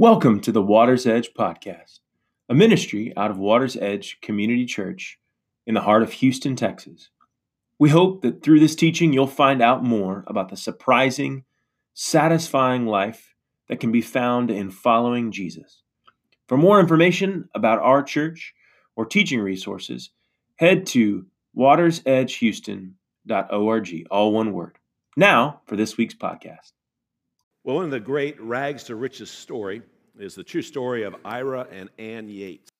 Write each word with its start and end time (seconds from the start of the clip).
Welcome 0.00 0.38
to 0.42 0.52
the 0.52 0.62
Water's 0.62 1.08
Edge 1.08 1.30
Podcast, 1.36 1.98
a 2.48 2.54
ministry 2.54 3.12
out 3.16 3.32
of 3.32 3.38
Water's 3.38 3.76
Edge 3.76 4.20
Community 4.20 4.64
Church 4.64 5.18
in 5.66 5.74
the 5.74 5.80
heart 5.80 6.04
of 6.04 6.12
Houston, 6.12 6.54
Texas. 6.54 7.10
We 7.80 7.88
hope 7.88 8.22
that 8.22 8.44
through 8.44 8.60
this 8.60 8.76
teaching 8.76 9.12
you'll 9.12 9.26
find 9.26 9.60
out 9.60 9.82
more 9.82 10.22
about 10.28 10.50
the 10.50 10.56
surprising, 10.56 11.42
satisfying 11.94 12.86
life 12.86 13.34
that 13.68 13.80
can 13.80 13.90
be 13.90 14.00
found 14.00 14.52
in 14.52 14.70
following 14.70 15.32
Jesus. 15.32 15.82
For 16.46 16.56
more 16.56 16.78
information 16.78 17.48
about 17.52 17.80
our 17.80 18.04
church 18.04 18.54
or 18.94 19.04
teaching 19.04 19.40
resources, 19.40 20.10
head 20.60 20.86
to 20.86 21.26
watersedgehouston.org, 21.58 24.06
all 24.12 24.32
one 24.32 24.52
word. 24.52 24.78
Now 25.16 25.62
for 25.66 25.74
this 25.74 25.96
week's 25.96 26.14
podcast. 26.14 26.70
Well, 27.68 27.74
one 27.74 27.84
of 27.84 27.90
the 27.90 28.00
great 28.00 28.40
rags 28.40 28.84
to 28.84 28.96
riches 28.96 29.30
story 29.30 29.82
is 30.18 30.34
the 30.34 30.42
true 30.42 30.62
story 30.62 31.02
of 31.02 31.14
Ira 31.22 31.66
and 31.70 31.90
Ann 31.98 32.26
Yates. 32.26 32.70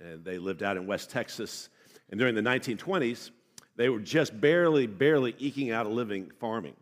And 0.00 0.24
they 0.24 0.38
lived 0.38 0.62
out 0.62 0.78
in 0.78 0.86
West 0.86 1.10
Texas. 1.10 1.68
And 2.08 2.18
during 2.18 2.34
the 2.34 2.40
1920s, 2.40 3.30
they 3.76 3.90
were 3.90 4.00
just 4.00 4.40
barely, 4.40 4.86
barely 4.86 5.34
eking 5.38 5.70
out 5.70 5.84
a 5.84 5.90
living 5.90 6.32
farming. 6.40 6.76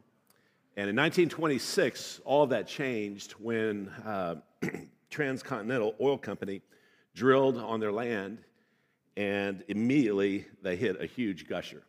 And 0.77 0.89
in 0.89 0.95
1926, 0.95 2.21
all 2.25 2.47
that 2.47 2.69
changed 2.69 3.33
when 3.33 3.89
uh, 4.05 4.37
Transcontinental 5.11 5.97
Oil 6.01 6.19
Company 6.19 6.63
drilled 7.17 7.59
on 7.59 7.81
their 7.81 7.91
land, 7.91 8.39
and 9.17 9.65
immediately 9.67 10.47
they 10.63 10.77
hit 10.77 11.03
a 11.03 11.07
huge 11.07 11.49
gusher. 11.49 11.83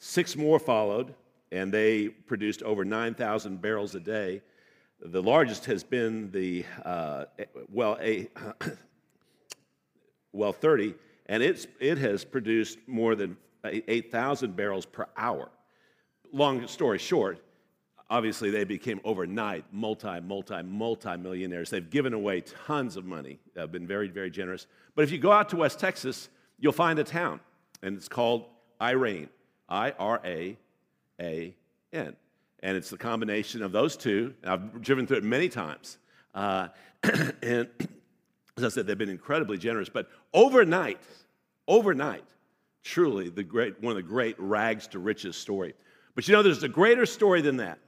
Six 0.00 0.36
more 0.36 0.58
followed, 0.58 1.14
and 1.50 1.72
they 1.72 2.08
produced 2.08 2.62
over 2.62 2.84
9,000 2.84 3.62
barrels 3.62 3.94
a 3.94 4.00
day 4.00 4.42
the 5.00 5.22
largest 5.22 5.64
has 5.66 5.84
been 5.84 6.30
the 6.30 6.64
uh, 6.84 7.24
well, 7.70 7.96
a, 8.00 8.28
well 10.32 10.52
30, 10.52 10.94
and 11.26 11.42
it's, 11.42 11.66
it 11.80 11.98
has 11.98 12.24
produced 12.24 12.78
more 12.86 13.14
than 13.14 13.36
8,000 13.64 14.56
barrels 14.56 14.86
per 14.86 15.06
hour. 15.16 15.50
Long 16.32 16.66
story 16.66 16.98
short, 16.98 17.38
obviously 18.10 18.50
they 18.50 18.64
became 18.64 19.00
overnight 19.04 19.64
multi, 19.72 20.20
multi, 20.20 20.62
multi 20.62 21.16
millionaires. 21.16 21.70
They've 21.70 21.88
given 21.88 22.12
away 22.12 22.42
tons 22.66 22.96
of 22.96 23.04
money, 23.04 23.38
They've 23.54 23.70
been 23.70 23.86
very, 23.86 24.08
very 24.08 24.30
generous. 24.30 24.66
But 24.94 25.04
if 25.04 25.12
you 25.12 25.18
go 25.18 25.32
out 25.32 25.48
to 25.50 25.56
West 25.56 25.78
Texas, 25.78 26.28
you'll 26.58 26.72
find 26.72 26.98
a 26.98 27.04
town, 27.04 27.40
and 27.82 27.96
it's 27.96 28.08
called 28.08 28.46
Iraan, 28.80 29.28
I 29.68 29.92
R 29.92 30.20
A 30.24 30.56
A 31.20 31.54
N 31.92 32.16
and 32.62 32.76
it's 32.76 32.90
the 32.90 32.98
combination 32.98 33.62
of 33.62 33.72
those 33.72 33.96
two. 33.96 34.34
I've 34.44 34.80
driven 34.82 35.06
through 35.06 35.18
it 35.18 35.24
many 35.24 35.48
times. 35.48 35.98
Uh, 36.34 36.68
and 37.42 37.68
as 38.56 38.64
I 38.64 38.68
said, 38.68 38.86
they've 38.86 38.98
been 38.98 39.08
incredibly 39.08 39.58
generous. 39.58 39.88
But 39.88 40.08
overnight, 40.34 40.98
overnight, 41.66 42.24
truly 42.82 43.28
the 43.28 43.44
great, 43.44 43.80
one 43.80 43.92
of 43.92 43.96
the 43.96 44.02
great 44.02 44.36
rags 44.38 44.86
to 44.88 44.98
riches 44.98 45.36
story. 45.36 45.74
But 46.14 46.26
you 46.26 46.34
know, 46.34 46.42
there's 46.42 46.62
a 46.62 46.68
greater 46.68 47.06
story 47.06 47.40
than 47.40 47.58
that. 47.58 47.78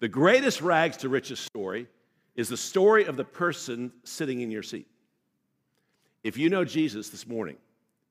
The 0.00 0.08
greatest 0.08 0.60
rags 0.60 0.98
to 0.98 1.08
riches 1.08 1.40
story 1.40 1.88
is 2.36 2.48
the 2.48 2.56
story 2.56 3.04
of 3.06 3.16
the 3.16 3.24
person 3.24 3.90
sitting 4.04 4.42
in 4.42 4.50
your 4.50 4.62
seat. 4.62 4.86
If 6.22 6.36
you 6.36 6.50
know 6.50 6.64
Jesus 6.64 7.08
this 7.08 7.26
morning, 7.26 7.56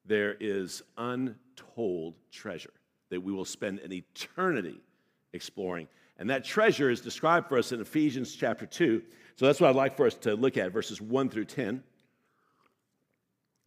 there 0.06 0.36
is 0.40 0.82
untold 0.98 2.16
treasure 2.32 2.74
that 3.10 3.22
we 3.22 3.32
will 3.32 3.46
spend 3.46 3.80
an 3.80 3.94
eternity 3.94 4.82
exploring. 5.34 5.88
And 6.20 6.30
that 6.30 6.44
treasure 6.44 6.90
is 6.90 7.02
described 7.02 7.48
for 7.48 7.58
us 7.58 7.72
in 7.72 7.80
Ephesians 7.80 8.36
chapter 8.36 8.66
2. 8.66 9.02
So 9.36 9.46
that's 9.46 9.62
what 9.62 9.70
I'd 9.70 9.76
like 9.76 9.96
for 9.96 10.08
us 10.08 10.16
to 10.16 10.36
look 10.36 10.58
at, 10.58 10.72
verses 10.72 11.00
1 11.00 11.30
through 11.30 11.46
10. 11.46 11.84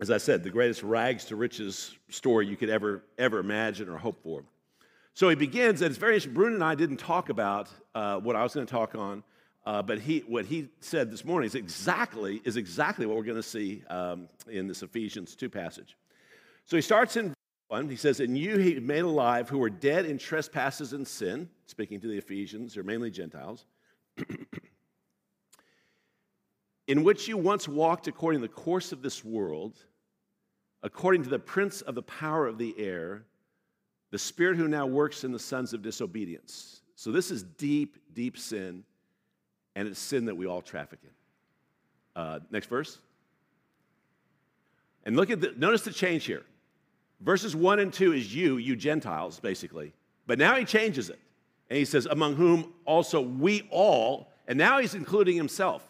As 0.00 0.10
I 0.10 0.18
said, 0.18 0.42
the 0.42 0.50
greatest 0.50 0.82
rags 0.82 1.26
to 1.26 1.36
riches 1.36 1.94
story 2.08 2.46
you 2.46 2.56
could 2.56 2.70
ever, 2.70 3.04
ever 3.18 3.38
imagine 3.38 3.88
or 3.88 3.98
hope 3.98 4.22
for. 4.22 4.42
So 5.14 5.28
he 5.28 5.34
begins, 5.34 5.82
and 5.82 5.90
it's 5.90 5.98
very 5.98 6.14
interesting. 6.14 6.34
Bruno 6.34 6.54
and 6.54 6.64
I 6.64 6.74
didn't 6.74 6.96
talk 6.96 7.28
about 7.28 7.68
uh, 7.94 8.18
what 8.18 8.34
I 8.34 8.42
was 8.42 8.54
going 8.54 8.66
to 8.66 8.70
talk 8.70 8.94
on, 8.94 9.22
uh, 9.66 9.82
but 9.82 9.98
he, 9.98 10.20
what 10.20 10.46
he 10.46 10.68
said 10.80 11.10
this 11.10 11.24
morning 11.24 11.46
is 11.46 11.54
exactly, 11.54 12.40
is 12.44 12.56
exactly 12.56 13.06
what 13.06 13.16
we're 13.16 13.24
going 13.24 13.36
to 13.36 13.42
see 13.42 13.82
um, 13.90 14.28
in 14.48 14.66
this 14.66 14.82
Ephesians 14.82 15.36
2 15.36 15.50
passage. 15.50 15.96
So 16.64 16.76
he 16.76 16.82
starts 16.82 17.16
in 17.16 17.34
1, 17.70 17.88
he 17.88 17.94
says, 17.94 18.18
And 18.18 18.36
you 18.36 18.58
he 18.58 18.80
made 18.80 19.04
alive 19.04 19.48
who 19.48 19.58
were 19.58 19.70
dead 19.70 20.04
in 20.04 20.18
trespasses 20.18 20.92
and 20.92 21.06
sin, 21.06 21.48
speaking 21.66 22.00
to 22.00 22.08
the 22.08 22.18
Ephesians, 22.18 22.76
or 22.76 22.82
mainly 22.82 23.12
Gentiles, 23.12 23.64
in 26.88 27.04
which 27.04 27.28
you 27.28 27.36
once 27.36 27.68
walked 27.68 28.08
according 28.08 28.40
to 28.40 28.48
the 28.48 28.52
course 28.52 28.90
of 28.90 29.02
this 29.02 29.24
world, 29.24 29.78
according 30.82 31.22
to 31.22 31.28
the 31.28 31.38
prince 31.38 31.80
of 31.82 31.94
the 31.94 32.02
power 32.02 32.48
of 32.48 32.58
the 32.58 32.74
air, 32.76 33.22
the 34.10 34.18
spirit 34.18 34.56
who 34.56 34.66
now 34.66 34.84
works 34.84 35.22
in 35.22 35.30
the 35.30 35.38
sons 35.38 35.72
of 35.72 35.80
disobedience. 35.80 36.82
So 36.96 37.12
this 37.12 37.30
is 37.30 37.44
deep, 37.44 37.98
deep 38.14 38.36
sin, 38.36 38.82
and 39.76 39.86
it's 39.86 40.00
sin 40.00 40.24
that 40.24 40.34
we 40.34 40.46
all 40.46 40.60
traffic 40.60 40.98
in. 41.04 42.20
Uh, 42.20 42.40
next 42.50 42.66
verse. 42.66 42.98
And 45.04 45.14
look 45.14 45.30
at 45.30 45.40
the, 45.40 45.54
notice 45.56 45.82
the 45.82 45.92
change 45.92 46.24
here. 46.24 46.42
Verses 47.20 47.54
1 47.54 47.80
and 47.80 47.92
2 47.92 48.12
is 48.12 48.34
you, 48.34 48.56
you 48.56 48.74
Gentiles, 48.76 49.40
basically. 49.40 49.92
But 50.26 50.38
now 50.38 50.56
he 50.56 50.64
changes 50.64 51.10
it. 51.10 51.18
And 51.68 51.78
he 51.78 51.84
says, 51.84 52.06
among 52.06 52.36
whom 52.36 52.72
also 52.84 53.20
we 53.20 53.68
all, 53.70 54.32
and 54.48 54.58
now 54.58 54.78
he's 54.80 54.94
including 54.94 55.36
himself, 55.36 55.82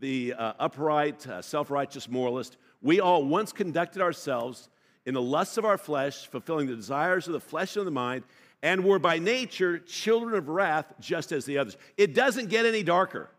the 0.00 0.34
uh, 0.34 0.52
upright, 0.58 1.26
uh, 1.26 1.42
self 1.42 1.70
righteous 1.70 2.08
moralist. 2.08 2.56
We 2.82 3.00
all 3.00 3.24
once 3.24 3.52
conducted 3.52 4.02
ourselves 4.02 4.68
in 5.06 5.14
the 5.14 5.22
lusts 5.22 5.56
of 5.56 5.64
our 5.64 5.78
flesh, 5.78 6.26
fulfilling 6.26 6.66
the 6.66 6.76
desires 6.76 7.26
of 7.26 7.32
the 7.32 7.40
flesh 7.40 7.76
and 7.76 7.86
the 7.86 7.90
mind, 7.90 8.24
and 8.62 8.84
were 8.84 8.98
by 8.98 9.18
nature 9.18 9.78
children 9.78 10.34
of 10.34 10.48
wrath, 10.48 10.92
just 11.00 11.32
as 11.32 11.44
the 11.44 11.58
others. 11.58 11.76
It 11.96 12.14
doesn't 12.14 12.48
get 12.48 12.66
any 12.66 12.82
darker, 12.82 13.30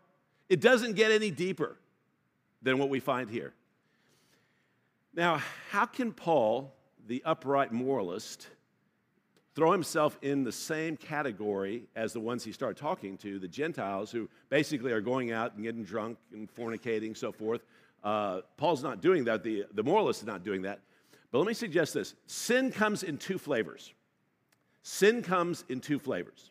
it 0.48 0.60
doesn't 0.60 0.94
get 0.94 1.12
any 1.12 1.30
deeper 1.30 1.76
than 2.62 2.78
what 2.78 2.88
we 2.88 3.00
find 3.00 3.30
here. 3.30 3.54
Now, 5.14 5.40
how 5.70 5.86
can 5.86 6.12
Paul 6.12 6.74
the 7.06 7.22
upright 7.24 7.72
moralist 7.72 8.48
throw 9.54 9.72
himself 9.72 10.18
in 10.20 10.44
the 10.44 10.52
same 10.52 10.96
category 10.96 11.84
as 11.96 12.12
the 12.12 12.20
ones 12.20 12.44
he 12.44 12.52
started 12.52 12.76
talking 12.76 13.16
to, 13.16 13.38
the 13.38 13.48
Gentiles, 13.48 14.10
who 14.10 14.28
basically 14.50 14.92
are 14.92 15.00
going 15.00 15.32
out 15.32 15.54
and 15.54 15.62
getting 15.62 15.82
drunk 15.82 16.18
and 16.32 16.54
fornicating, 16.54 17.16
so 17.16 17.32
forth. 17.32 17.62
Uh, 18.04 18.42
Paul's 18.58 18.82
not 18.82 19.00
doing 19.00 19.24
that. 19.24 19.42
The, 19.42 19.64
the 19.72 19.82
moralist 19.82 20.20
is 20.20 20.26
not 20.26 20.44
doing 20.44 20.62
that. 20.62 20.80
But 21.32 21.38
let 21.38 21.46
me 21.46 21.54
suggest 21.54 21.94
this 21.94 22.14
sin 22.26 22.70
comes 22.70 23.02
in 23.02 23.16
two 23.16 23.38
flavors. 23.38 23.94
Sin 24.82 25.22
comes 25.22 25.64
in 25.68 25.80
two 25.80 25.98
flavors. 25.98 26.50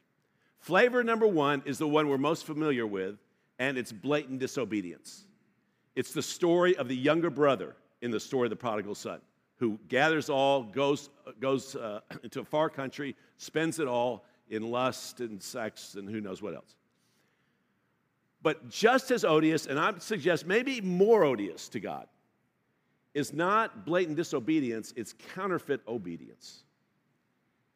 Flavor 0.60 1.04
number 1.04 1.28
one 1.28 1.62
is 1.66 1.78
the 1.78 1.88
one 1.88 2.10
we're 2.10 2.18
most 2.18 2.46
familiar 2.46 2.88
with, 2.88 3.18
and 3.60 3.78
it's 3.78 3.92
blatant 3.92 4.40
disobedience. 4.40 5.26
It's 5.96 6.12
the 6.12 6.24
story 6.24 6.76
of 6.76 6.88
the 6.88 6.96
younger 6.96 7.30
brother 7.30 7.76
in 8.02 8.10
the 8.10 8.20
story 8.20 8.48
of 8.48 8.50
the 8.50 8.56
prodigal 8.56 8.96
son 8.96 9.22
who 9.58 9.80
gathers 9.88 10.30
all, 10.30 10.64
goes, 10.64 11.10
goes 11.40 11.76
uh, 11.76 12.02
into 12.24 12.42
a 12.42 12.46
far 12.46 12.70
country, 12.70 13.16
spends 13.38 13.80
it 13.80 13.88
all 13.88 14.26
in 14.50 14.70
lust 14.70 15.22
and 15.22 15.42
sex 15.42 15.96
and 15.96 16.10
who 16.10 16.22
knows 16.22 16.42
what 16.42 16.54
else. 16.54 16.76
But 18.42 18.70
just 18.70 19.10
as 19.10 19.26
odious, 19.26 19.66
and 19.66 19.80
I 19.80 19.98
suggest 19.98 20.46
maybe 20.46 20.80
more 20.82 21.24
odious 21.24 21.68
to 21.70 21.80
God, 21.80 22.08
is 23.16 23.34
not 23.34 23.86
blatant 23.86 24.18
disobedience, 24.18 24.94
it's 24.96 25.14
counterfeit 25.34 25.82
obedience. 25.88 26.64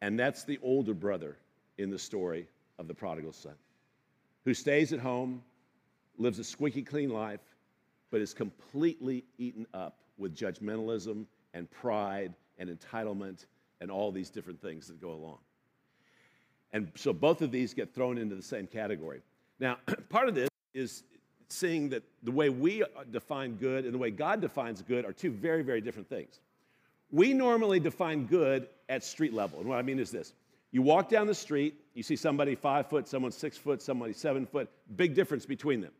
And 0.02 0.18
that's 0.18 0.44
the 0.44 0.58
older 0.62 0.94
brother 0.94 1.38
in 1.78 1.90
the 1.90 1.98
story 1.98 2.46
of 2.78 2.86
the 2.86 2.94
prodigal 2.94 3.32
son, 3.32 3.54
who 4.44 4.54
stays 4.54 4.92
at 4.92 5.00
home, 5.00 5.42
lives 6.18 6.38
a 6.38 6.44
squeaky 6.44 6.82
clean 6.82 7.10
life, 7.10 7.40
but 8.10 8.20
is 8.20 8.34
completely 8.34 9.24
eaten 9.38 9.66
up 9.74 9.96
with 10.18 10.36
judgmentalism 10.36 11.24
and 11.54 11.70
pride 11.70 12.34
and 12.58 12.68
entitlement 12.68 13.46
and 13.80 13.90
all 13.90 14.12
these 14.12 14.30
different 14.30 14.60
things 14.60 14.86
that 14.88 15.00
go 15.00 15.12
along. 15.12 15.38
And 16.72 16.90
so 16.94 17.12
both 17.12 17.42
of 17.42 17.50
these 17.50 17.74
get 17.74 17.94
thrown 17.94 18.18
into 18.18 18.36
the 18.36 18.42
same 18.42 18.66
category. 18.66 19.22
Now, 19.58 19.78
part 20.08 20.28
of 20.28 20.34
this 20.34 20.48
is 20.74 21.02
seeing 21.48 21.88
that 21.90 22.02
the 22.22 22.30
way 22.30 22.48
we 22.48 22.84
define 23.10 23.56
good 23.56 23.84
and 23.84 23.92
the 23.92 23.98
way 23.98 24.10
God 24.10 24.40
defines 24.40 24.82
good 24.82 25.04
are 25.04 25.12
two 25.12 25.30
very, 25.30 25.62
very 25.62 25.80
different 25.80 26.08
things. 26.08 26.40
We 27.10 27.34
normally 27.34 27.80
define 27.80 28.26
good 28.26 28.68
at 28.88 29.02
street 29.02 29.32
level. 29.32 29.58
And 29.58 29.68
what 29.68 29.78
I 29.78 29.82
mean 29.82 29.98
is 29.98 30.10
this 30.10 30.32
you 30.72 30.82
walk 30.82 31.08
down 31.08 31.26
the 31.26 31.34
street, 31.34 31.74
you 31.94 32.02
see 32.04 32.14
somebody 32.14 32.54
five 32.54 32.86
foot, 32.88 33.08
someone 33.08 33.32
six 33.32 33.56
foot, 33.56 33.82
somebody 33.82 34.12
seven 34.12 34.46
foot, 34.46 34.70
big 34.94 35.14
difference 35.14 35.44
between 35.44 35.80
them. 35.80 35.92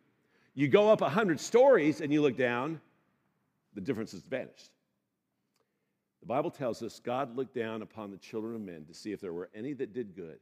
You 0.54 0.68
go 0.68 0.90
up 0.90 1.00
a 1.00 1.04
100 1.04 1.40
stories 1.40 2.00
and 2.00 2.12
you 2.12 2.22
look 2.22 2.36
down, 2.36 2.80
the 3.74 3.80
difference 3.80 4.12
has 4.12 4.22
vanished. 4.22 4.70
The 6.20 6.26
Bible 6.26 6.50
tells 6.50 6.82
us 6.82 7.00
God 7.00 7.36
looked 7.36 7.54
down 7.54 7.82
upon 7.82 8.10
the 8.10 8.18
children 8.18 8.54
of 8.54 8.60
men 8.60 8.84
to 8.86 8.94
see 8.94 9.12
if 9.12 9.20
there 9.20 9.32
were 9.32 9.50
any 9.54 9.72
that 9.74 9.92
did 9.92 10.14
good, 10.14 10.38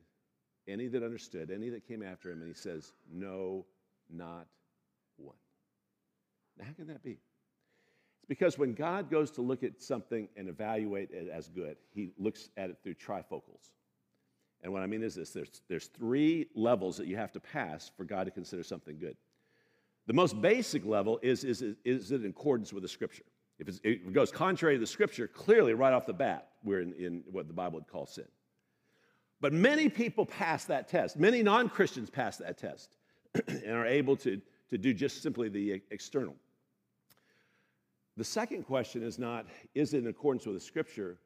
any 0.66 0.88
that 0.88 1.02
understood, 1.02 1.50
any 1.50 1.68
that 1.70 1.86
came 1.86 2.02
after 2.02 2.30
him, 2.30 2.40
and 2.40 2.48
he 2.48 2.54
says, 2.54 2.92
No, 3.10 3.64
not 4.10 4.46
one. 5.16 5.36
Now, 6.58 6.64
how 6.66 6.72
can 6.72 6.88
that 6.88 7.02
be? 7.02 7.12
It's 7.12 8.26
because 8.28 8.58
when 8.58 8.74
God 8.74 9.10
goes 9.10 9.30
to 9.32 9.42
look 9.42 9.62
at 9.62 9.80
something 9.80 10.28
and 10.36 10.48
evaluate 10.48 11.10
it 11.12 11.28
as 11.28 11.48
good, 11.48 11.76
he 11.94 12.10
looks 12.18 12.48
at 12.56 12.70
it 12.70 12.78
through 12.82 12.94
trifocals. 12.94 13.72
And 14.62 14.72
what 14.72 14.82
I 14.82 14.86
mean 14.86 15.04
is 15.04 15.14
this 15.14 15.30
there's, 15.30 15.62
there's 15.68 15.86
three 15.86 16.48
levels 16.56 16.96
that 16.96 17.06
you 17.06 17.16
have 17.16 17.32
to 17.32 17.40
pass 17.40 17.92
for 17.96 18.04
God 18.04 18.24
to 18.24 18.32
consider 18.32 18.64
something 18.64 18.98
good. 18.98 19.16
The 20.08 20.14
most 20.14 20.40
basic 20.40 20.84
level 20.84 21.20
is 21.22 21.44
is, 21.44 21.62
is 21.84 22.10
it 22.10 22.24
in 22.24 22.30
accordance 22.30 22.72
with 22.72 22.82
the 22.82 22.88
scripture? 22.88 23.24
If 23.58 23.80
it 23.82 24.12
goes 24.12 24.30
contrary 24.30 24.76
to 24.76 24.80
the 24.80 24.86
scripture, 24.86 25.26
clearly 25.26 25.74
right 25.74 25.92
off 25.92 26.06
the 26.06 26.12
bat, 26.12 26.48
we're 26.62 26.80
in, 26.80 26.92
in 26.94 27.24
what 27.30 27.48
the 27.48 27.54
Bible 27.54 27.80
would 27.80 27.88
call 27.88 28.06
sin. 28.06 28.26
But 29.40 29.52
many 29.52 29.88
people 29.88 30.26
pass 30.26 30.64
that 30.66 30.88
test. 30.88 31.16
Many 31.16 31.42
non 31.42 31.68
Christians 31.68 32.10
pass 32.10 32.36
that 32.38 32.58
test 32.58 32.96
and 33.48 33.72
are 33.72 33.86
able 33.86 34.16
to, 34.18 34.40
to 34.70 34.78
do 34.78 34.92
just 34.92 35.22
simply 35.22 35.48
the 35.48 35.82
external. 35.90 36.34
The 38.16 38.24
second 38.24 38.64
question 38.64 39.02
is 39.02 39.18
not, 39.18 39.46
is 39.74 39.94
it 39.94 39.98
in 39.98 40.08
accordance 40.08 40.44
with 40.44 40.56
the 40.56 40.60
scripture? 40.60 41.18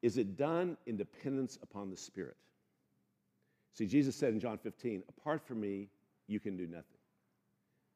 Is 0.00 0.16
it 0.16 0.36
done 0.36 0.76
in 0.86 0.96
dependence 0.96 1.58
upon 1.62 1.90
the 1.90 1.96
Spirit? 1.96 2.36
See, 3.74 3.86
Jesus 3.86 4.14
said 4.16 4.32
in 4.32 4.40
John 4.40 4.56
15, 4.56 5.02
apart 5.08 5.46
from 5.46 5.60
me, 5.60 5.88
you 6.26 6.40
can 6.40 6.56
do 6.56 6.66
nothing. 6.66 6.84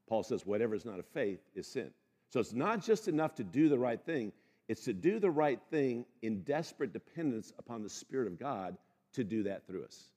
Paul 0.08 0.22
says, 0.22 0.44
whatever 0.44 0.74
is 0.74 0.84
not 0.84 0.98
of 0.98 1.06
faith 1.06 1.40
is 1.54 1.66
sin. 1.66 1.90
So 2.28 2.40
it's 2.40 2.52
not 2.52 2.84
just 2.84 3.08
enough 3.08 3.34
to 3.36 3.44
do 3.44 3.68
the 3.68 3.78
right 3.78 4.00
thing, 4.00 4.32
it's 4.68 4.84
to 4.84 4.92
do 4.92 5.18
the 5.18 5.30
right 5.30 5.60
thing 5.70 6.04
in 6.22 6.42
desperate 6.42 6.92
dependence 6.92 7.52
upon 7.58 7.82
the 7.82 7.88
Spirit 7.88 8.26
of 8.26 8.38
God 8.38 8.76
to 9.14 9.24
do 9.24 9.42
that 9.44 9.66
through 9.66 9.84
us. 9.84 10.10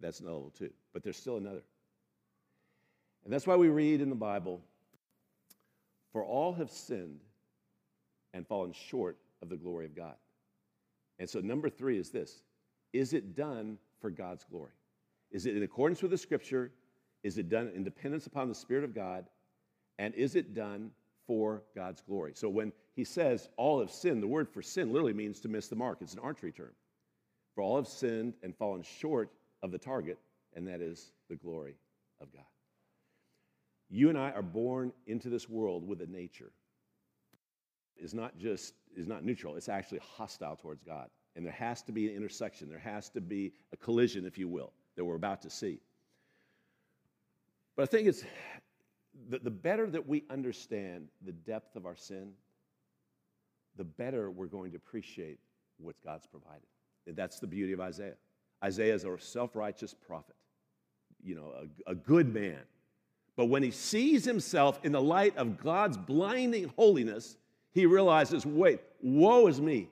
That's 0.00 0.20
level 0.20 0.52
two. 0.56 0.70
But 0.92 1.02
there's 1.02 1.16
still 1.16 1.38
another. 1.38 1.62
And 3.24 3.32
that's 3.32 3.46
why 3.46 3.56
we 3.56 3.68
read 3.68 4.00
in 4.02 4.10
the 4.10 4.16
Bible 4.16 4.60
For 6.12 6.22
all 6.24 6.52
have 6.54 6.70
sinned 6.70 7.20
and 8.34 8.46
fallen 8.46 8.72
short 8.72 9.16
of 9.40 9.48
the 9.48 9.56
glory 9.56 9.86
of 9.86 9.96
God. 9.96 10.16
And 11.18 11.28
so, 11.28 11.40
number 11.40 11.70
three 11.70 11.98
is 11.98 12.10
this 12.10 12.42
Is 12.92 13.14
it 13.14 13.34
done 13.34 13.78
for 14.00 14.10
God's 14.10 14.44
glory? 14.44 14.72
Is 15.30 15.46
it 15.46 15.56
in 15.56 15.62
accordance 15.62 16.02
with 16.02 16.10
the 16.10 16.18
scripture? 16.18 16.70
Is 17.22 17.38
it 17.38 17.48
done 17.48 17.72
in 17.74 17.82
dependence 17.82 18.26
upon 18.26 18.48
the 18.48 18.54
Spirit 18.54 18.84
of 18.84 18.94
God? 18.94 19.24
And 19.98 20.14
is 20.14 20.36
it 20.36 20.54
done 20.54 20.90
for 21.26 21.62
God's 21.74 22.00
glory. 22.00 22.32
So 22.34 22.48
when 22.48 22.72
he 22.94 23.04
says 23.04 23.48
all 23.56 23.80
have 23.80 23.90
sinned, 23.90 24.22
the 24.22 24.28
word 24.28 24.48
for 24.48 24.62
sin 24.62 24.92
literally 24.92 25.12
means 25.12 25.40
to 25.40 25.48
miss 25.48 25.68
the 25.68 25.76
mark. 25.76 25.98
It's 26.00 26.14
an 26.14 26.20
archery 26.20 26.52
term. 26.52 26.72
For 27.54 27.62
all 27.62 27.76
have 27.76 27.88
sinned 27.88 28.34
and 28.42 28.56
fallen 28.56 28.82
short 28.82 29.30
of 29.62 29.70
the 29.70 29.78
target, 29.78 30.18
and 30.54 30.66
that 30.66 30.80
is 30.80 31.12
the 31.28 31.36
glory 31.36 31.76
of 32.20 32.32
God. 32.32 32.44
You 33.90 34.08
and 34.08 34.18
I 34.18 34.30
are 34.30 34.42
born 34.42 34.92
into 35.06 35.28
this 35.28 35.48
world 35.48 35.86
with 35.86 36.00
a 36.00 36.06
nature. 36.06 36.50
Is 37.96 38.12
not 38.12 38.36
just 38.36 38.74
is 38.96 39.06
not 39.06 39.24
neutral, 39.24 39.56
it's 39.56 39.68
actually 39.68 40.00
hostile 40.16 40.56
towards 40.56 40.82
God. 40.82 41.08
And 41.36 41.44
there 41.44 41.52
has 41.52 41.82
to 41.82 41.92
be 41.92 42.08
an 42.08 42.16
intersection, 42.16 42.68
there 42.68 42.78
has 42.78 43.08
to 43.10 43.20
be 43.20 43.52
a 43.72 43.76
collision, 43.76 44.24
if 44.24 44.38
you 44.38 44.48
will, 44.48 44.72
that 44.96 45.04
we're 45.04 45.16
about 45.16 45.42
to 45.42 45.50
see. 45.50 45.80
But 47.76 47.84
I 47.84 47.86
think 47.86 48.06
it's 48.08 48.24
the, 49.28 49.38
the 49.38 49.50
better 49.50 49.88
that 49.90 50.06
we 50.06 50.24
understand 50.30 51.08
the 51.24 51.32
depth 51.32 51.76
of 51.76 51.86
our 51.86 51.96
sin, 51.96 52.32
the 53.76 53.84
better 53.84 54.30
we're 54.30 54.46
going 54.46 54.70
to 54.72 54.76
appreciate 54.76 55.38
what 55.78 55.96
God's 56.04 56.26
provided. 56.26 56.66
And 57.06 57.16
that's 57.16 57.38
the 57.38 57.46
beauty 57.46 57.72
of 57.72 57.80
Isaiah. 57.80 58.14
Isaiah 58.62 58.94
is 58.94 59.04
a 59.04 59.18
self 59.18 59.54
righteous 59.54 59.94
prophet, 59.94 60.36
you 61.22 61.34
know, 61.34 61.52
a, 61.86 61.92
a 61.92 61.94
good 61.94 62.32
man. 62.32 62.60
But 63.36 63.46
when 63.46 63.62
he 63.62 63.70
sees 63.70 64.24
himself 64.24 64.78
in 64.84 64.92
the 64.92 65.02
light 65.02 65.36
of 65.36 65.60
God's 65.60 65.96
blinding 65.96 66.72
holiness, 66.76 67.36
he 67.72 67.86
realizes 67.86 68.46
wait, 68.46 68.80
woe 69.02 69.46
is 69.48 69.60
me. 69.60 69.88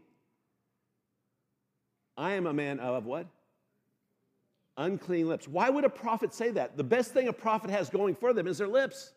I 2.16 2.32
am 2.32 2.46
a 2.46 2.52
man 2.52 2.78
of 2.78 3.04
what? 3.04 3.26
Unclean 4.76 5.28
lips. 5.28 5.46
Why 5.46 5.68
would 5.68 5.84
a 5.84 5.90
prophet 5.90 6.32
say 6.34 6.50
that? 6.52 6.76
The 6.76 6.84
best 6.84 7.12
thing 7.12 7.28
a 7.28 7.32
prophet 7.32 7.70
has 7.70 7.90
going 7.90 8.14
for 8.14 8.32
them 8.32 8.46
is 8.46 8.58
their 8.58 8.68
lips. 8.68 9.12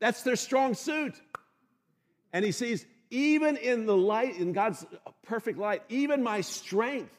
That's 0.00 0.22
their 0.22 0.36
strong 0.36 0.74
suit. 0.74 1.14
And 2.32 2.44
he 2.44 2.52
sees, 2.52 2.84
even 3.10 3.56
in 3.56 3.86
the 3.86 3.96
light, 3.96 4.36
in 4.36 4.52
God's 4.52 4.84
perfect 5.24 5.58
light, 5.58 5.82
even 5.88 6.22
my 6.22 6.40
strength 6.40 7.14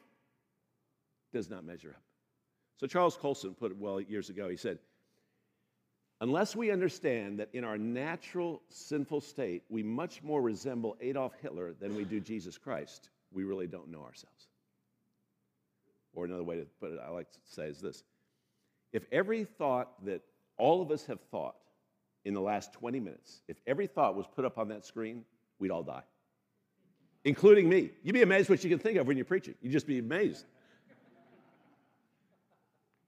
does 1.33 1.49
not 1.49 1.63
measure 1.63 1.89
up. 1.89 2.01
So 2.77 2.87
Charles 2.87 3.17
Colson 3.17 3.55
put 3.55 3.71
it 3.71 3.77
well 3.77 3.99
years 3.99 4.29
ago. 4.29 4.49
He 4.49 4.57
said, 4.57 4.79
Unless 6.19 6.55
we 6.55 6.71
understand 6.71 7.39
that 7.39 7.49
in 7.53 7.63
our 7.63 7.77
natural 7.77 8.61
sinful 8.69 9.21
state, 9.21 9.63
we 9.69 9.83
much 9.83 10.23
more 10.23 10.41
resemble 10.41 10.97
Adolf 10.99 11.33
Hitler 11.41 11.73
than 11.79 11.95
we 11.95 12.05
do 12.05 12.19
Jesus 12.19 12.57
Christ, 12.57 13.09
we 13.31 13.43
really 13.43 13.67
don't 13.67 13.89
know 13.89 14.01
ourselves. 14.01 14.47
Or 16.17 16.25
another 16.25 16.43
way 16.43 16.55
to 16.55 16.65
put 16.79 16.91
it, 16.91 16.99
I 17.05 17.11
like 17.11 17.31
to 17.31 17.37
say 17.45 17.67
is 17.67 17.79
this 17.79 18.03
if 18.91 19.05
every 19.11 19.43
thought 19.43 20.03
that 20.05 20.23
all 20.57 20.81
of 20.81 20.89
us 20.89 21.05
have 21.05 21.19
thought 21.29 21.57
in 22.25 22.33
the 22.33 22.41
last 22.41 22.73
20 22.73 22.99
minutes, 22.99 23.41
if 23.47 23.57
every 23.67 23.85
thought 23.85 24.15
was 24.15 24.25
put 24.25 24.43
up 24.43 24.57
on 24.57 24.67
that 24.69 24.83
screen, 24.83 25.23
we'd 25.59 25.69
all 25.69 25.83
die, 25.83 26.01
including 27.23 27.69
me. 27.69 27.91
You'd 28.01 28.13
be 28.13 28.23
amazed 28.23 28.49
what 28.49 28.63
you 28.63 28.69
can 28.71 28.79
think 28.79 28.97
of 28.97 29.05
when 29.05 29.15
you're 29.15 29.25
preaching. 29.25 29.53
You'd 29.61 29.71
just 29.71 29.85
be 29.85 29.99
amazed. 29.99 30.45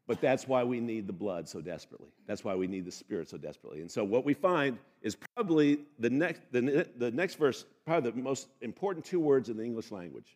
But 0.06 0.22
that's 0.22 0.48
why 0.48 0.64
we 0.64 0.80
need 0.80 1.08
the 1.08 1.14
blood 1.14 1.50
so 1.50 1.62
desperately. 1.62 2.10
That's 2.28 2.44
why 2.44 2.54
we 2.54 2.68
need 2.68 2.86
the 2.86 2.92
Spirit 2.92 3.28
so 3.28 3.38
desperately. 3.38 3.82
And 3.82 3.90
so, 3.90 4.04
what 4.04 4.24
we 4.24 4.36
find 4.36 4.78
is 5.02 5.18
probably 5.36 5.80
the 5.98 6.10
next, 6.12 6.42
the, 6.52 6.88
the 6.98 7.10
next 7.10 7.36
verse, 7.36 7.66
probably 7.86 8.12
the 8.12 8.18
most 8.18 8.50
important 8.62 9.04
two 9.04 9.20
words 9.20 9.50
in 9.50 9.58
the 9.58 9.64
English 9.64 9.92
language 9.92 10.36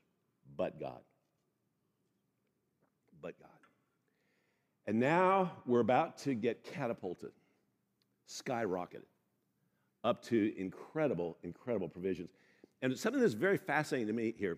but 0.58 0.80
God 0.80 1.00
but 3.24 3.40
God. 3.40 3.50
And 4.86 5.00
now 5.00 5.54
we're 5.66 5.80
about 5.80 6.18
to 6.20 6.36
get 6.36 6.64
catapulted, 6.64 7.32
skyrocketed 8.30 9.06
up 10.04 10.22
to 10.26 10.54
incredible, 10.58 11.38
incredible 11.44 11.88
provisions. 11.88 12.30
And 12.82 12.98
something 13.00 13.22
that's 13.22 13.34
very 13.34 13.58
fascinating 13.58 14.08
to 14.08 14.14
me 14.14 14.36
here 14.38 14.58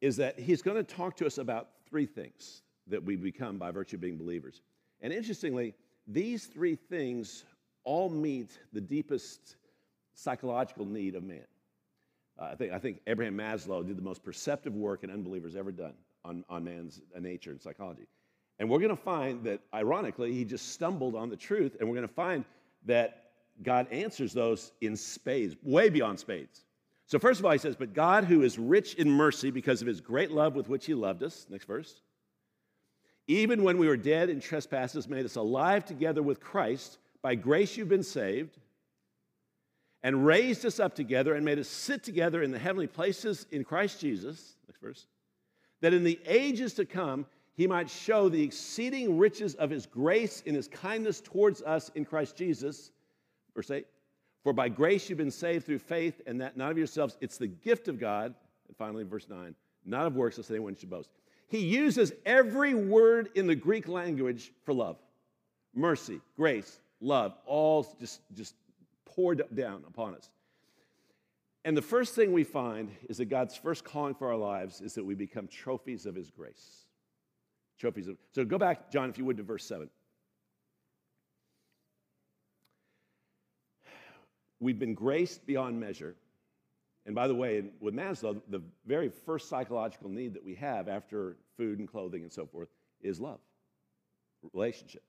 is 0.00 0.16
that 0.16 0.38
he's 0.38 0.60
going 0.60 0.76
to 0.76 0.82
talk 0.82 1.16
to 1.18 1.26
us 1.26 1.38
about 1.38 1.68
three 1.88 2.06
things 2.06 2.62
that 2.88 3.02
we 3.02 3.14
become 3.14 3.56
by 3.56 3.70
virtue 3.70 3.96
of 3.96 4.00
being 4.00 4.18
believers. 4.18 4.60
And 5.00 5.12
interestingly, 5.12 5.74
these 6.08 6.46
three 6.46 6.74
things 6.74 7.44
all 7.84 8.10
meet 8.10 8.58
the 8.72 8.80
deepest 8.80 9.54
psychological 10.14 10.84
need 10.84 11.14
of 11.14 11.22
man. 11.22 11.44
Uh, 12.36 12.48
I, 12.52 12.54
think, 12.56 12.72
I 12.72 12.78
think 12.80 12.98
Abraham 13.06 13.36
Maslow 13.36 13.86
did 13.86 13.96
the 13.96 14.02
most 14.02 14.24
perceptive 14.24 14.74
work 14.74 15.04
an 15.04 15.10
unbeliever's 15.10 15.54
ever 15.54 15.70
done 15.70 15.94
on, 16.24 16.44
on 16.48 16.64
man's 16.64 17.00
uh, 17.16 17.20
nature 17.20 17.50
and 17.50 17.60
psychology. 17.60 18.06
And 18.58 18.68
we're 18.68 18.78
going 18.78 18.96
to 18.96 19.02
find 19.02 19.44
that, 19.44 19.60
ironically, 19.74 20.32
he 20.32 20.44
just 20.44 20.72
stumbled 20.72 21.14
on 21.14 21.30
the 21.30 21.36
truth, 21.36 21.76
and 21.78 21.88
we're 21.88 21.96
going 21.96 22.08
to 22.08 22.14
find 22.14 22.44
that 22.86 23.24
God 23.62 23.86
answers 23.90 24.32
those 24.32 24.72
in 24.80 24.96
spades, 24.96 25.56
way 25.62 25.88
beyond 25.88 26.18
spades. 26.18 26.64
So, 27.06 27.18
first 27.18 27.40
of 27.40 27.46
all, 27.46 27.52
he 27.52 27.58
says, 27.58 27.76
But 27.76 27.92
God, 27.92 28.24
who 28.24 28.42
is 28.42 28.58
rich 28.58 28.94
in 28.94 29.10
mercy 29.10 29.50
because 29.50 29.80
of 29.82 29.88
his 29.88 30.00
great 30.00 30.30
love 30.30 30.54
with 30.54 30.68
which 30.68 30.86
he 30.86 30.94
loved 30.94 31.22
us, 31.22 31.46
next 31.50 31.66
verse, 31.66 32.00
even 33.26 33.62
when 33.62 33.78
we 33.78 33.86
were 33.86 33.96
dead 33.96 34.30
in 34.30 34.40
trespasses, 34.40 35.08
made 35.08 35.24
us 35.24 35.36
alive 35.36 35.84
together 35.84 36.22
with 36.22 36.40
Christ. 36.40 36.98
By 37.20 37.34
grace 37.34 37.76
you've 37.76 37.88
been 37.88 38.02
saved, 38.02 38.58
and 40.02 40.26
raised 40.26 40.66
us 40.66 40.80
up 40.80 40.94
together 40.94 41.34
and 41.34 41.44
made 41.44 41.58
us 41.58 41.68
sit 41.68 42.02
together 42.02 42.42
in 42.42 42.50
the 42.50 42.58
heavenly 42.58 42.86
places 42.86 43.46
in 43.50 43.64
Christ 43.64 44.00
Jesus. 44.00 44.56
Next 44.66 44.80
verse 44.80 45.06
that 45.82 45.92
in 45.92 46.02
the 46.02 46.18
ages 46.26 46.72
to 46.74 46.86
come 46.86 47.26
he 47.54 47.66
might 47.66 47.90
show 47.90 48.30
the 48.30 48.42
exceeding 48.42 49.18
riches 49.18 49.54
of 49.56 49.68
his 49.68 49.84
grace 49.84 50.42
in 50.46 50.54
his 50.54 50.68
kindness 50.68 51.20
towards 51.20 51.60
us 51.62 51.90
in 51.94 52.04
Christ 52.04 52.34
Jesus. 52.34 52.90
Verse 53.54 53.70
8 53.70 53.86
For 54.42 54.54
by 54.54 54.70
grace 54.70 55.08
you've 55.08 55.18
been 55.18 55.30
saved 55.30 55.66
through 55.66 55.80
faith, 55.80 56.22
and 56.26 56.40
that 56.40 56.56
not 56.56 56.70
of 56.70 56.78
yourselves, 56.78 57.18
it's 57.20 57.36
the 57.36 57.46
gift 57.46 57.88
of 57.88 58.00
God. 58.00 58.34
And 58.68 58.76
finally, 58.78 59.04
verse 59.04 59.28
9 59.28 59.54
Not 59.84 60.06
of 60.06 60.16
works, 60.16 60.38
lest 60.38 60.50
anyone 60.50 60.74
should 60.74 60.88
boast. 60.88 61.10
He 61.48 61.58
uses 61.58 62.12
every 62.24 62.72
word 62.72 63.28
in 63.34 63.46
the 63.46 63.54
Greek 63.54 63.86
language 63.86 64.52
for 64.64 64.72
love 64.72 64.96
mercy, 65.74 66.20
grace, 66.36 66.80
love, 67.00 67.34
all 67.46 67.86
just, 67.98 68.20
just 68.34 68.54
poured 69.04 69.42
down 69.54 69.84
upon 69.86 70.14
us. 70.14 70.30
And 71.64 71.76
the 71.76 71.82
first 71.82 72.14
thing 72.14 72.32
we 72.32 72.44
find 72.44 72.90
is 73.08 73.18
that 73.18 73.26
God's 73.26 73.56
first 73.56 73.84
calling 73.84 74.14
for 74.14 74.28
our 74.28 74.36
lives 74.36 74.80
is 74.80 74.94
that 74.94 75.04
we 75.04 75.14
become 75.14 75.46
trophies 75.46 76.06
of 76.06 76.14
his 76.14 76.30
grace. 76.30 76.86
Trophies 77.78 78.08
of 78.08 78.16
So 78.32 78.44
go 78.44 78.58
back, 78.58 78.90
John, 78.90 79.08
if 79.10 79.18
you 79.18 79.24
would, 79.24 79.36
to 79.36 79.42
verse 79.42 79.64
7. 79.64 79.88
We've 84.58 84.78
been 84.78 84.94
graced 84.94 85.46
beyond 85.46 85.78
measure. 85.78 86.14
And 87.06 87.14
by 87.14 87.26
the 87.26 87.34
way, 87.34 87.64
with 87.80 87.94
Maslow, 87.94 88.40
the 88.48 88.62
very 88.86 89.08
first 89.08 89.48
psychological 89.48 90.08
need 90.08 90.34
that 90.34 90.44
we 90.44 90.54
have 90.56 90.88
after 90.88 91.36
food 91.56 91.80
and 91.80 91.88
clothing 91.88 92.22
and 92.22 92.32
so 92.32 92.46
forth 92.46 92.68
is 93.00 93.20
love, 93.20 93.40
relationship. 94.52 95.02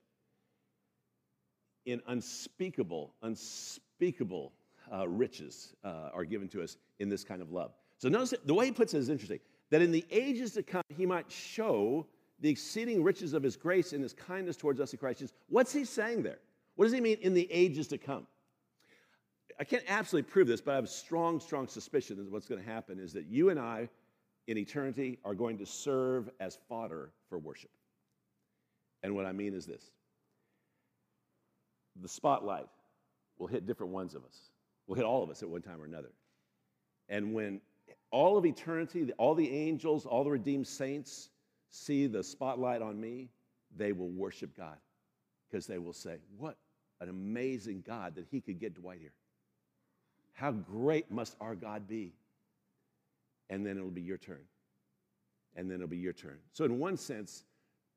in 1.86 2.01
unspeakable, 2.07 3.13
unspeakable 3.22 4.53
uh, 4.94 5.08
riches 5.08 5.74
uh, 5.84 6.10
are 6.14 6.24
given 6.24 6.48
to 6.50 6.62
us 6.62 6.78
in 7.00 7.10
this 7.10 7.24
kind 7.24 7.42
of 7.42 7.52
love. 7.52 7.72
So 7.98 8.10
notice 8.10 8.34
the 8.46 8.54
way 8.54 8.68
he 8.68 8.72
puts 8.72 8.94
it 8.94 9.00
is 9.00 9.10
interesting 9.10 9.40
that 9.70 9.82
in 9.82 9.92
the 9.92 10.06
ages 10.12 10.54
to 10.54 10.64
come, 10.64 10.84
he 10.96 11.06
might 11.06 11.32
show 11.32 12.06
the 12.40 12.50
exceeding 12.50 13.04
riches 13.04 13.34
of 13.34 13.42
his 13.42 13.56
grace 13.56 13.94
and 13.94 14.04
his 14.04 14.14
kindness 14.14 14.58
towards 14.58 14.80
us 14.80 14.94
in 14.94 15.00
Christ 15.00 15.20
Jesus. 15.20 15.36
What's 15.48 15.72
he 15.72 15.86
saying 15.86 16.24
there? 16.24 16.40
What 16.76 16.86
does 16.86 16.94
he 16.94 17.02
mean 17.02 17.18
in 17.22 17.34
the 17.34 17.50
ages 17.52 17.88
to 17.88 17.98
come? 17.98 18.28
I 19.60 19.64
can't 19.64 19.84
absolutely 19.88 20.30
prove 20.30 20.48
this, 20.48 20.62
but 20.62 20.72
I 20.72 20.76
have 20.76 20.84
a 20.84 20.88
strong, 20.88 21.40
strong 21.40 21.68
suspicion 21.68 22.18
that 22.18 22.32
what's 22.32 22.48
going 22.48 22.62
to 22.62 22.70
happen 22.70 23.00
is 23.00 23.14
that 23.14 23.28
you 23.28 23.50
and 23.50 23.60
I 23.60 23.88
in 24.48 24.58
eternity 24.58 25.20
are 25.24 25.36
going 25.36 25.58
to 25.60 25.66
serve 25.66 26.30
as 26.40 26.58
fodder 26.68 27.12
for 27.30 27.38
worship. 27.38 27.70
And 29.04 29.16
what 29.16 29.26
I 29.26 29.32
mean 29.32 29.54
is 29.54 29.66
this 29.66 29.92
the 32.02 32.08
spotlight 32.08 32.66
will 33.38 33.48
hit 33.48 33.68
different 33.68 33.94
ones 33.94 34.16
of 34.16 34.24
us, 34.26 34.50
will 34.88 34.96
hit 34.96 35.06
all 35.06 35.24
of 35.24 35.30
us 35.30 35.44
at 35.44 35.50
one 35.50 35.62
time 35.62 35.82
or 35.82 35.86
another. 35.86 36.12
And 37.10 37.34
when 37.34 37.62
all 38.12 38.38
of 38.38 38.46
eternity, 38.46 39.12
all 39.18 39.36
the 39.36 39.50
angels, 39.50 40.06
all 40.06 40.24
the 40.24 40.32
redeemed 40.32 40.68
saints 40.68 41.30
see 41.70 42.08
the 42.08 42.24
spotlight 42.24 42.82
on 42.82 43.00
me, 43.00 43.30
they 43.75 43.92
will 43.92 44.10
worship 44.10 44.56
God 44.56 44.78
because 45.50 45.66
they 45.66 45.78
will 45.78 45.94
say, 45.94 46.18
What 46.38 46.58
an 47.02 47.10
amazing 47.10 47.84
God 47.86 48.16
that 48.16 48.28
He 48.30 48.40
could 48.42 48.60
get 48.60 48.75
Dwight 48.75 49.00
here. 49.00 49.13
How 50.34 50.52
great 50.52 51.12
must 51.12 51.36
our 51.42 51.56
God 51.56 51.88
be? 51.88 52.13
And 53.50 53.66
then 53.66 53.78
it'll 53.78 53.90
be 53.90 54.02
your 54.02 54.18
turn. 54.18 54.42
And 55.56 55.70
then 55.70 55.75
it'll 55.75 55.88
be 55.88 55.98
your 55.98 56.13
turn. 56.13 56.40
So, 56.54 56.66
in 56.66 56.80
one 56.80 56.98
sense, 56.98 57.44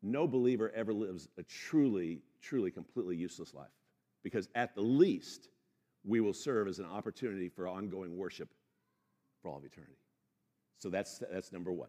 no 0.03 0.27
believer 0.27 0.71
ever 0.75 0.93
lives 0.93 1.29
a 1.39 1.43
truly, 1.43 2.21
truly, 2.43 2.71
completely 2.71 3.17
useless 3.17 3.55
life 3.55 3.71
because 4.23 4.49
at 4.55 4.75
the 4.75 4.83
least, 4.83 5.49
we 6.07 6.21
will 6.21 6.33
serve 6.33 6.69
as 6.69 6.79
an 6.79 6.87
opportunity 6.87 7.49
for 7.49 7.67
ongoing 7.67 8.17
worship 8.17 8.49
for 9.43 9.51
all 9.51 9.59
of 9.59 9.65
eternity. 9.65 9.99
So 10.79 10.89
that's, 10.89 11.23
that's 11.31 11.53
number 11.53 11.73
one, 11.73 11.89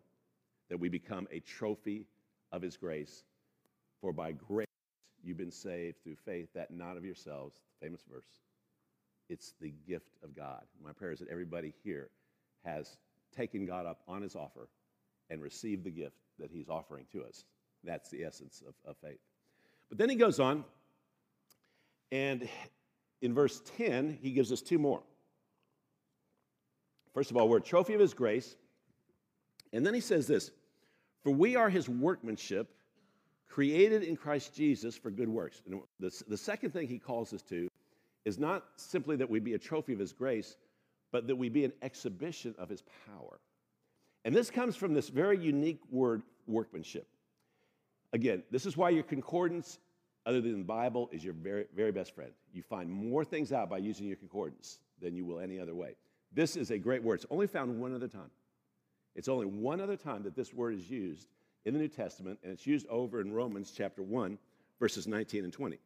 that 0.70 0.80
we 0.80 0.90
become 0.90 1.28
a 1.32 1.40
trophy 1.40 2.08
of 2.52 2.62
his 2.62 2.76
grace. 2.78 3.24
For 4.02 4.12
by 4.12 4.32
grace 4.32 4.68
you've 5.24 5.38
been 5.38 5.52
saved 5.52 6.04
through 6.04 6.16
faith, 6.16 6.50
that 6.56 6.72
not 6.72 6.98
of 6.98 7.06
yourselves, 7.06 7.60
famous 7.82 8.04
verse. 8.10 8.42
It's 9.30 9.54
the 9.60 9.74
gift 9.88 10.18
of 10.24 10.36
God. 10.36 10.64
My 10.84 10.94
prayer 10.94 11.12
is 11.12 11.20
that 11.20 11.30
everybody 11.30 11.74
here 11.84 12.10
has 12.64 12.98
taken 13.36 13.66
God 13.66 13.86
up 13.86 14.02
on 14.08 14.22
his 14.22 14.36
offer 14.36 14.70
and 15.30 15.42
received 15.42 15.84
the 15.84 15.92
gift 15.92 16.16
that 16.40 16.50
he's 16.50 16.70
offering 16.70 17.06
to 17.12 17.24
us. 17.24 17.44
That's 17.84 18.10
the 18.10 18.24
essence 18.24 18.64
of, 18.68 18.74
of 18.90 18.96
faith. 18.98 19.20
But 19.90 19.98
then 19.98 20.10
he 20.10 20.16
goes 20.16 20.40
on, 20.40 20.64
and 22.12 22.48
in 23.22 23.34
verse 23.34 23.62
10, 23.78 24.18
he 24.22 24.32
gives 24.32 24.52
us 24.52 24.62
two 24.62 24.78
more. 24.78 25.02
First 27.14 27.32
of 27.32 27.38
all, 27.38 27.50
we're 27.50 27.58
a 27.58 27.62
trophy 27.62 27.94
of 27.94 28.00
his 28.00 28.14
grace. 28.14 28.56
And 29.74 29.86
then 29.86 29.94
he 29.94 30.02
says 30.02 30.28
this 30.28 30.52
For 31.24 31.32
we 31.32 31.56
are 31.56 31.70
his 31.70 31.90
workmanship, 31.90 32.70
created 33.50 34.04
in 34.04 34.16
Christ 34.16 34.54
Jesus 34.54 34.98
for 34.98 35.10
good 35.10 35.30
works. 35.30 35.62
And 35.66 35.82
the, 36.00 36.12
the 36.28 36.38
second 36.38 36.72
thing 36.72 36.88
he 36.88 37.00
calls 37.00 37.34
us 37.34 37.42
to 37.44 37.68
is 38.26 38.38
not 38.38 38.66
simply 38.76 39.16
that 39.16 39.30
we 39.30 39.40
be 39.40 39.54
a 39.54 39.60
trophy 39.60 39.94
of 39.94 40.00
his 40.00 40.14
grace, 40.14 40.58
but 41.12 41.28
that 41.28 41.36
we 41.36 41.50
be 41.50 41.66
an 41.66 41.74
exhibition 41.82 42.54
of 42.58 42.70
his 42.70 42.84
power. 43.08 43.40
And 44.26 44.36
this 44.36 44.52
comes 44.52 44.76
from 44.76 44.94
this 44.94 45.10
very 45.10 45.38
unique 45.38 45.80
word, 45.90 46.22
workmanship. 46.46 47.08
Again, 48.14 48.44
this 48.52 48.66
is 48.66 48.76
why 48.76 48.90
your 48.90 49.04
concordance, 49.04 49.80
other 50.28 50.42
than 50.42 50.60
the 50.60 50.66
Bible, 50.66 51.10
is 51.12 51.24
your 51.24 51.34
very, 51.34 51.66
very 51.74 51.92
best 51.92 52.14
friend. 52.14 52.32
You 52.54 52.62
find 52.62 52.92
more 52.92 53.24
things 53.24 53.54
out 53.54 53.70
by 53.70 53.78
using 53.78 54.06
your 54.06 54.18
concordance 54.18 54.80
than 55.02 55.16
you 55.16 55.26
will 55.26 55.40
any 55.40 55.60
other 55.60 55.74
way. 55.74 55.96
This 56.34 56.58
is 56.58 56.70
a 56.70 56.78
great 56.78 57.02
word. 57.02 57.16
It's 57.16 57.26
only 57.30 57.48
found 57.48 57.80
one 57.80 57.96
other 57.96 58.10
time. 58.10 58.30
It's 59.16 59.30
only 59.30 59.46
one 59.46 59.80
other 59.80 59.96
time 59.96 60.24
that 60.24 60.36
this 60.36 60.54
word 60.54 60.76
is 60.76 60.90
used 60.90 61.30
in 61.66 61.74
the 61.74 61.80
New 61.80 61.88
Testament, 61.88 62.40
and 62.44 62.52
it's 62.52 62.68
used 62.68 62.86
over 62.88 63.22
in 63.22 63.32
Romans 63.32 63.74
chapter 63.76 64.04
1, 64.04 64.38
verses 64.80 65.08
19 65.08 65.46
and 65.46 65.54
20. 65.54 65.80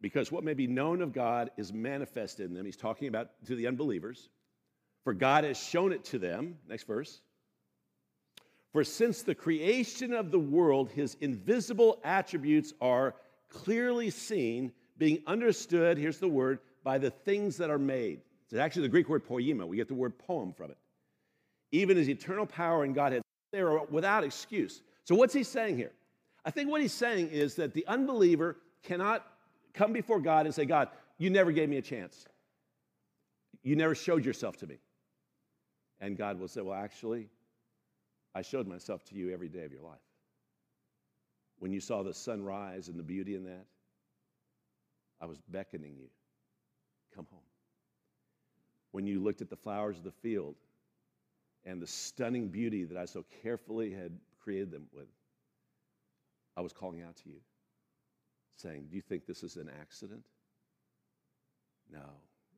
Because 0.00 0.32
what 0.32 0.44
may 0.44 0.54
be 0.54 0.66
known 0.66 1.02
of 1.02 1.12
God 1.12 1.50
is 1.56 1.72
manifested 1.72 2.48
in 2.48 2.54
them. 2.54 2.64
He's 2.64 2.76
talking 2.76 3.08
about 3.08 3.30
to 3.46 3.56
the 3.56 3.66
unbelievers. 3.66 4.28
For 5.04 5.14
God 5.14 5.44
has 5.44 5.58
shown 5.58 5.92
it 5.92 6.04
to 6.06 6.18
them. 6.18 6.58
Next 6.68 6.86
verse. 6.86 7.20
For 8.72 8.84
since 8.84 9.22
the 9.22 9.34
creation 9.34 10.12
of 10.12 10.30
the 10.30 10.38
world, 10.38 10.90
his 10.90 11.16
invisible 11.20 12.00
attributes 12.04 12.72
are 12.80 13.14
clearly 13.50 14.10
seen, 14.10 14.72
being 14.96 15.22
understood, 15.26 15.98
here's 15.98 16.18
the 16.18 16.28
word, 16.28 16.60
by 16.82 16.98
the 16.98 17.10
things 17.10 17.58
that 17.58 17.70
are 17.70 17.78
made 17.78 18.20
it's 18.52 18.60
actually 18.60 18.82
the 18.82 18.90
Greek 18.90 19.08
word 19.08 19.24
poema. 19.24 19.66
We 19.66 19.78
get 19.78 19.88
the 19.88 19.94
word 19.94 20.18
poem 20.18 20.52
from 20.52 20.70
it. 20.70 20.76
Even 21.70 21.96
his 21.96 22.10
eternal 22.10 22.44
power 22.44 22.84
and 22.84 22.94
Godhead, 22.94 23.22
they 23.50 23.60
are 23.60 23.86
without 23.86 24.24
excuse. 24.24 24.82
So, 25.04 25.14
what's 25.14 25.32
he 25.32 25.42
saying 25.42 25.78
here? 25.78 25.92
I 26.44 26.50
think 26.50 26.68
what 26.68 26.82
he's 26.82 26.92
saying 26.92 27.30
is 27.30 27.54
that 27.54 27.72
the 27.72 27.86
unbeliever 27.86 28.58
cannot 28.82 29.26
come 29.72 29.94
before 29.94 30.20
God 30.20 30.44
and 30.44 30.54
say, 30.54 30.66
God, 30.66 30.88
you 31.16 31.30
never 31.30 31.50
gave 31.50 31.70
me 31.70 31.78
a 31.78 31.82
chance. 31.82 32.26
You 33.62 33.74
never 33.74 33.94
showed 33.94 34.22
yourself 34.22 34.58
to 34.58 34.66
me. 34.66 34.76
And 36.00 36.18
God 36.18 36.38
will 36.38 36.48
say, 36.48 36.60
Well, 36.60 36.78
actually, 36.78 37.30
I 38.34 38.42
showed 38.42 38.66
myself 38.66 39.04
to 39.06 39.14
you 39.14 39.32
every 39.32 39.48
day 39.48 39.64
of 39.64 39.72
your 39.72 39.82
life. 39.82 39.98
When 41.58 41.72
you 41.72 41.80
saw 41.80 42.02
the 42.02 42.14
sunrise 42.14 42.88
and 42.88 42.98
the 42.98 43.04
beauty 43.04 43.34
in 43.34 43.44
that, 43.44 43.66
I 45.20 45.26
was 45.26 45.38
beckoning 45.48 45.96
you. 45.96 46.08
Come 47.14 47.26
home 47.30 47.42
when 48.92 49.06
you 49.06 49.20
looked 49.20 49.42
at 49.42 49.50
the 49.50 49.56
flowers 49.56 49.98
of 49.98 50.04
the 50.04 50.12
field 50.12 50.54
and 51.64 51.82
the 51.82 51.86
stunning 51.86 52.48
beauty 52.48 52.84
that 52.84 52.96
I 52.96 53.06
so 53.06 53.24
carefully 53.42 53.92
had 53.92 54.12
created 54.42 54.70
them 54.70 54.86
with, 54.92 55.08
I 56.56 56.60
was 56.60 56.72
calling 56.72 57.02
out 57.02 57.16
to 57.16 57.28
you, 57.28 57.40
saying, 58.56 58.86
Do 58.90 58.96
you 58.96 59.02
think 59.02 59.26
this 59.26 59.42
is 59.42 59.56
an 59.56 59.70
accident? 59.80 60.26
No, 61.90 62.04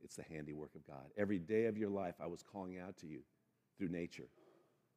it's 0.02 0.16
the 0.16 0.24
handiwork 0.24 0.74
of 0.74 0.86
God. 0.86 1.04
Every 1.16 1.38
day 1.38 1.66
of 1.66 1.78
your 1.78 1.90
life, 1.90 2.16
I 2.20 2.26
was 2.26 2.42
calling 2.42 2.78
out 2.78 2.96
to 2.98 3.06
you 3.06 3.20
through 3.78 3.88
nature, 3.88 4.28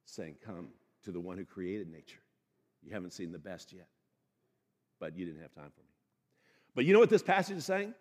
saying, 0.10 0.36
Come 0.46 0.70
to 1.04 1.12
the 1.12 1.20
one 1.20 1.38
who 1.38 1.46
created 1.46 1.92
nature. 1.92 2.20
You 2.84 2.94
haven't 2.94 3.12
seen 3.12 3.32
the 3.32 3.40
best 3.40 3.74
yet, 3.74 3.88
but 5.00 5.18
you 5.18 5.26
didn't 5.26 5.42
have 5.42 5.54
time 5.54 5.72
for 5.74 5.82
me. 5.82 5.88
But 6.76 6.86
you 6.86 6.94
know 6.94 7.00
what 7.00 7.10
this 7.10 7.24
passage 7.24 7.58
is 7.58 7.66
saying? 7.66 7.94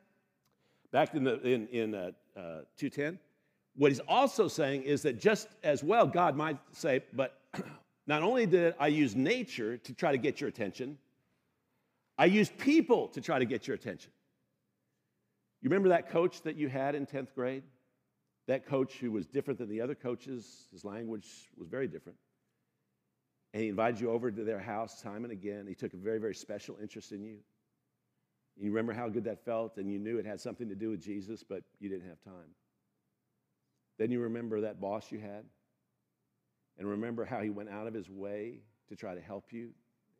Back 0.93 1.15
in, 1.15 1.25
the, 1.25 1.41
in, 1.43 1.67
in 1.69 1.95
uh, 1.95 2.11
uh, 2.37 2.61
210, 2.77 3.19
what 3.77 3.91
he's 3.91 4.01
also 4.01 4.49
saying 4.49 4.83
is 4.85 5.03
that 5.03 5.21
just 5.21 5.49
as 5.63 5.83
well, 5.83 6.07
God 6.07 6.37
might 6.37 6.59
say, 6.73 7.03
but 7.13 7.41
not 8.07 8.23
only 8.23 8.47
did 8.47 8.75
I 8.79 8.89
use 8.89 9.15
nature 9.15 9.77
to 9.77 9.93
try 9.93 10.13
to 10.13 10.19
get 10.19 10.41
your 10.41 10.49
attention, 10.49 10.99
I 12.19 12.27
used 12.27 12.57
people 12.59 13.09
to 13.09 13.21
try 13.21 13.39
to 13.39 13.45
get 13.45 13.67
your 13.67 13.75
attention. 13.75 14.11
You 15.61 15.71
remember 15.71 15.91
that 15.91 16.11
coach 16.11 16.43
that 16.43 16.57
you 16.57 16.69
had 16.69 16.95
in 16.95 17.07
10th 17.07 17.35
grade? 17.35 17.63
That 18.47 18.67
coach 18.67 18.95
who 18.95 19.11
was 19.11 19.27
different 19.27 19.59
than 19.59 19.69
the 19.69 19.81
other 19.81 19.95
coaches, 19.95 20.69
his 20.73 20.85
language 20.85 21.27
was 21.57 21.69
very 21.69 21.89
different. 21.89 22.19
And 23.53 23.63
he 23.63 23.69
invited 23.69 24.01
you 24.01 24.11
over 24.11 24.31
to 24.31 24.45
their 24.45 24.61
house 24.61 25.01
time 25.01 25.25
and 25.25 25.33
again. 25.33 25.67
He 25.67 25.75
took 25.75 25.95
a 25.95 25.97
very, 25.97 26.19
very 26.19 26.35
special 26.35 26.77
interest 26.81 27.13
in 27.13 27.25
you. 27.25 27.39
You 28.59 28.71
remember 28.71 28.93
how 28.93 29.09
good 29.09 29.25
that 29.25 29.45
felt, 29.45 29.77
and 29.77 29.91
you 29.91 29.99
knew 29.99 30.19
it 30.19 30.27
had 30.27 30.41
something 30.41 30.69
to 30.69 30.75
do 30.75 30.91
with 30.91 31.03
Jesus, 31.03 31.43
but 31.43 31.63
you 31.79 31.89
didn't 31.89 32.09
have 32.09 32.21
time. 32.23 32.55
Then 33.99 34.11
you 34.11 34.21
remember 34.21 34.63
that 34.63 34.81
boss 34.81 35.11
you 35.11 35.19
had, 35.19 35.45
and 36.79 36.89
remember 36.89 37.25
how 37.25 37.41
he 37.41 37.51
went 37.51 37.71
out 37.71 37.87
of 37.87 37.95
his 37.95 38.09
way 38.09 38.61
to 38.89 38.97
try 38.97 39.15
to 39.15 39.21
help 39.21 39.53
you. 39.53 39.71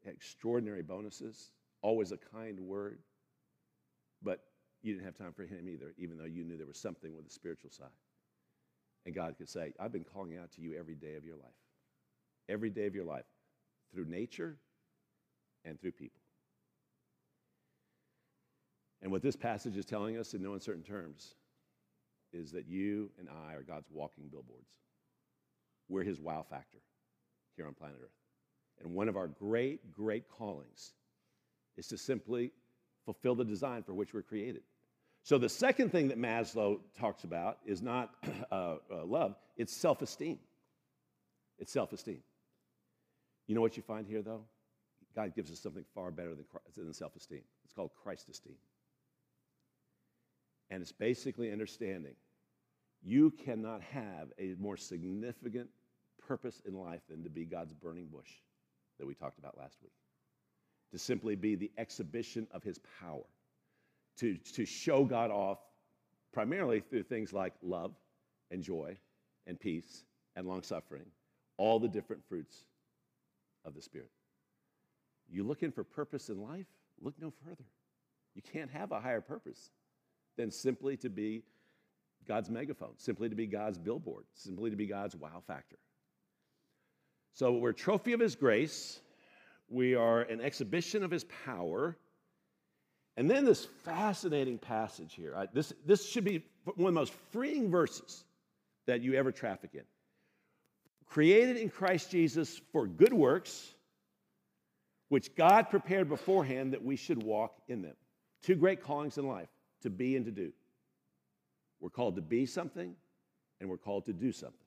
Extraordinary 0.05 0.83
bonuses, 0.83 1.51
always 1.83 2.13
a 2.13 2.17
kind 2.17 2.61
word, 2.61 2.99
but 4.23 4.41
you 4.83 4.93
didn't 4.93 5.07
have 5.07 5.17
time 5.17 5.33
for 5.33 5.45
him 5.45 5.69
either, 5.69 5.95
even 5.99 6.17
though 6.17 6.25
you 6.25 6.45
knew 6.45 6.57
there 6.57 6.67
was 6.67 6.79
something 6.79 7.15
with 7.15 7.25
the 7.25 7.33
spiritual 7.33 7.71
side. 7.71 7.89
And 9.07 9.15
God 9.15 9.37
could 9.39 9.49
say, 9.49 9.73
I've 9.79 9.93
been 9.93 10.05
calling 10.05 10.37
out 10.37 10.51
to 10.53 10.61
you 10.61 10.75
every 10.77 10.97
day 10.97 11.15
of 11.15 11.25
your 11.25 11.37
life, 11.37 11.55
every 12.49 12.71
day 12.71 12.87
of 12.87 12.95
your 12.95 13.05
life, 13.05 13.25
through 13.95 14.07
nature 14.07 14.57
and 15.65 15.81
through 15.81 15.93
people. 15.93 16.21
And 19.01 19.13
what 19.13 19.23
this 19.23 19.37
passage 19.37 19.77
is 19.77 19.85
telling 19.85 20.19
us 20.19 20.35
in 20.35 20.43
no 20.43 20.55
uncertain 20.55 20.83
terms 20.83 21.35
is 22.33 22.51
that 22.51 22.67
you 22.67 23.11
and 23.21 23.29
I 23.49 23.55
are 23.55 23.63
God's 23.63 23.89
walking 23.93 24.25
billboards. 24.29 24.73
We're 25.89 26.03
his 26.03 26.21
wow 26.21 26.45
factor 26.51 26.79
here 27.57 27.69
on 27.69 27.75
planet 27.75 27.99
Earth. 28.03 28.11
And 28.83 28.93
one 28.93 29.09
of 29.09 29.17
our 29.17 29.29
great, 29.29 29.93
great 29.93 30.29
callings 30.29 30.95
is 31.77 31.87
to 31.89 31.97
simply 31.97 32.51
fulfill 33.05 33.37
the 33.37 33.45
design 33.45 33.85
for 33.85 33.95
which 33.95 34.13
we're 34.13 34.23
created. 34.23 34.63
So, 35.27 35.39
the 35.39 35.49
second 35.49 35.91
thing 35.91 36.07
that 36.07 36.21
Maslow 36.21 36.79
talks 37.01 37.25
about 37.25 37.59
is 37.67 37.83
not 37.83 38.15
uh, 38.53 38.77
uh, 38.89 39.05
love, 39.05 39.35
it's 39.57 39.75
self 39.75 40.01
esteem. 40.01 40.39
It's 41.59 41.73
self 41.73 41.93
esteem. 41.93 42.23
You 43.49 43.57
know 43.57 43.61
what 43.61 43.77
you 43.77 43.83
find 43.83 44.07
here, 44.07 44.23
though? 44.23 44.43
God 45.17 45.35
gives 45.35 45.51
us 45.51 45.59
something 45.59 45.85
far 45.97 46.13
better 46.13 46.37
than, 46.37 46.45
than 46.77 46.95
self 46.95 47.17
esteem. 47.17 47.43
It's 47.65 47.75
called 47.75 47.91
Christ 48.05 48.29
esteem. 48.29 48.55
And 50.71 50.81
it's 50.81 50.93
basically 50.93 51.51
understanding 51.51 52.15
you 53.03 53.33
cannot 53.33 53.83
have 53.83 54.29
a 54.39 54.55
more 54.61 54.77
significant 54.77 55.69
purpose 56.25 56.63
in 56.69 56.75
life 56.75 57.01
than 57.11 57.25
to 57.25 57.31
be 57.31 57.45
God's 57.45 57.73
burning 57.73 58.07
bush 58.07 58.31
that 59.01 59.07
we 59.07 59.15
talked 59.15 59.41
about 59.41 59.59
last 59.59 59.77
week. 59.83 59.91
To 60.93 61.01
simply 61.01 61.35
be 61.35 61.57
the 61.57 61.73
exhibition 61.79 62.47
of 62.53 62.63
his 62.63 62.79
power, 63.01 63.25
to, 64.19 64.37
to 64.55 64.65
show 64.65 65.05
God 65.05 65.31
off 65.31 65.59
primarily 66.33 66.81
through 66.81 67.05
things 67.05 67.33
like 67.33 67.55
love 67.63 67.93
and 68.51 68.63
joy 68.63 68.97
and 69.47 69.59
peace 69.59 70.05
and 70.35 70.47
long 70.47 70.63
suffering, 70.63 71.07
all 71.57 71.79
the 71.79 71.89
different 71.89 72.23
fruits 72.29 72.65
of 73.65 73.75
the 73.75 73.83
Spirit. 73.83 74.11
You 75.29 75.45
looking 75.45 75.73
for 75.73 75.85
purpose 75.85 76.29
in 76.29 76.41
life? 76.43 76.67
Look 77.01 77.15
no 77.21 77.33
further. 77.45 77.65
You 78.35 78.43
can't 78.43 78.71
have 78.71 78.93
a 78.93 79.01
higher 79.01 79.21
purpose 79.21 79.71
than 80.37 80.51
simply 80.51 80.97
to 80.99 81.09
be 81.09 81.43
God's 82.29 82.51
megaphone, 82.51 82.95
simply 82.99 83.29
to 83.29 83.35
be 83.35 83.47
God's 83.47 83.79
billboard, 83.79 84.25
simply 84.35 84.71
to 84.71 84.77
be 84.77 84.87
God's 84.87 85.17
wow 85.17 85.43
factor. 85.47 85.79
So 87.33 87.53
we're 87.53 87.71
a 87.71 87.75
trophy 87.75 88.13
of 88.13 88.21
His 88.21 88.35
grace, 88.35 89.01
we 89.69 89.95
are 89.95 90.23
an 90.23 90.41
exhibition 90.41 91.03
of 91.03 91.11
His 91.11 91.25
power. 91.45 91.97
And 93.17 93.31
then 93.31 93.45
this 93.45 93.65
fascinating 93.85 94.59
passage 94.59 95.15
here. 95.15 95.35
I, 95.37 95.47
this, 95.53 95.73
this 95.87 96.09
should 96.09 96.25
be 96.25 96.45
one 96.65 96.75
of 96.89 96.95
the 96.95 97.01
most 97.01 97.15
freeing 97.33 97.71
verses 97.71 98.25
that 98.87 99.01
you 99.01 99.15
ever 99.15 99.33
traffic 99.33 99.71
in. 99.75 99.85
Created 101.07 101.57
in 101.57 101.71
Christ 101.71 102.11
Jesus 102.11 102.61
for 102.73 102.87
good 102.87 103.13
works, 103.13 103.75
which 105.09 105.35
God 105.35 105.71
prepared 105.71 106.09
beforehand 106.09 106.73
that 106.73 106.85
we 106.85 106.97
should 106.97 107.23
walk 107.23 107.57
in 107.69 107.81
them. 107.81 107.95
Two 108.43 108.55
great 108.55 108.83
callings 108.83 109.17
in 109.17 109.27
life 109.27 109.49
to 109.83 109.91
be 109.91 110.17
and 110.17 110.27
to 110.27 110.33
do. 110.33 110.53
We're 111.81 111.91
called 111.91 112.17
to 112.17 112.23
be 112.23 112.45
something, 112.45 112.95
and 113.61 113.71
we're 113.71 113.77
called 113.77 114.07
to 114.07 114.13
do 114.13 114.33
something. 114.33 114.59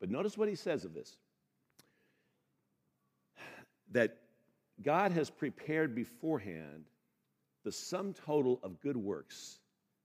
But 0.00 0.10
notice 0.10 0.38
what 0.38 0.48
he 0.48 0.54
says 0.54 0.84
of 0.84 0.94
this 0.94 1.16
that 3.90 4.18
God 4.82 5.12
has 5.12 5.30
prepared 5.30 5.94
beforehand 5.94 6.84
the 7.64 7.72
sum 7.72 8.14
total 8.14 8.60
of 8.62 8.80
good 8.80 8.96
works 8.96 9.58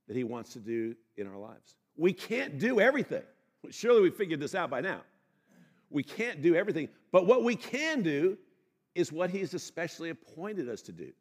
that 0.08 0.16
he 0.16 0.24
wants 0.24 0.54
to 0.54 0.60
do 0.60 0.96
in 1.18 1.28
our 1.28 1.38
lives. 1.38 1.78
We 1.96 2.14
can't 2.14 2.60
do 2.60 2.80
everything. 2.80 3.24
Surely 3.70 4.02
we 4.02 4.10
figured 4.10 4.40
this 4.40 4.56
out 4.56 4.70
by 4.70 4.82
now. 4.82 5.02
We 5.90 6.04
can't 6.04 6.42
do 6.42 6.56
everything, 6.56 6.90
but 7.12 7.28
what 7.28 7.44
we 7.44 7.56
can 7.56 8.02
do 8.02 8.38
is 8.96 9.12
what 9.12 9.30
he's 9.30 9.54
especially 9.54 10.10
appointed 10.10 10.68
us 10.68 10.82
to 10.84 10.92
do. 10.92 11.12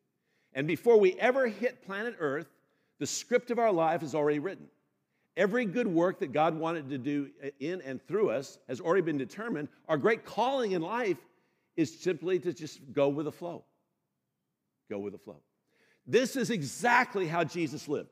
And 0.55 0.67
before 0.67 0.99
we 0.99 1.15
ever 1.19 1.47
hit 1.47 1.85
planet 1.85 2.17
Earth, 2.19 2.49
the 2.99 3.07
script 3.07 3.51
of 3.51 3.59
our 3.59 3.73
life 3.73 4.03
is 4.03 4.15
already 4.15 4.39
written. 4.39 4.67
Every 5.37 5.65
good 5.65 5.87
work 5.87 6.21
that 6.21 6.33
God 6.33 6.59
wanted 6.59 6.91
to 6.91 6.99
do 6.99 7.31
in 7.59 7.81
and 7.83 8.07
through 8.07 8.31
us 8.31 8.59
has 8.69 8.81
already 8.81 9.03
been 9.03 9.17
determined. 9.17 9.69
Our 9.89 9.97
great 9.97 10.27
calling 10.27 10.73
in 10.73 10.83
life 10.83 11.17
is 11.77 11.99
simply 11.99 12.39
to 12.41 12.53
just 12.53 12.81
go 12.93 13.09
with 13.09 13.25
the 13.25 13.33
flow. 13.33 13.65
Go 14.91 14.99
with 14.99 15.15
the 15.15 15.19
flow. 15.19 15.41
This 16.07 16.37
is 16.37 16.51
exactly 16.51 17.27
how 17.27 17.45
Jesus 17.45 17.89
lived. 17.89 18.11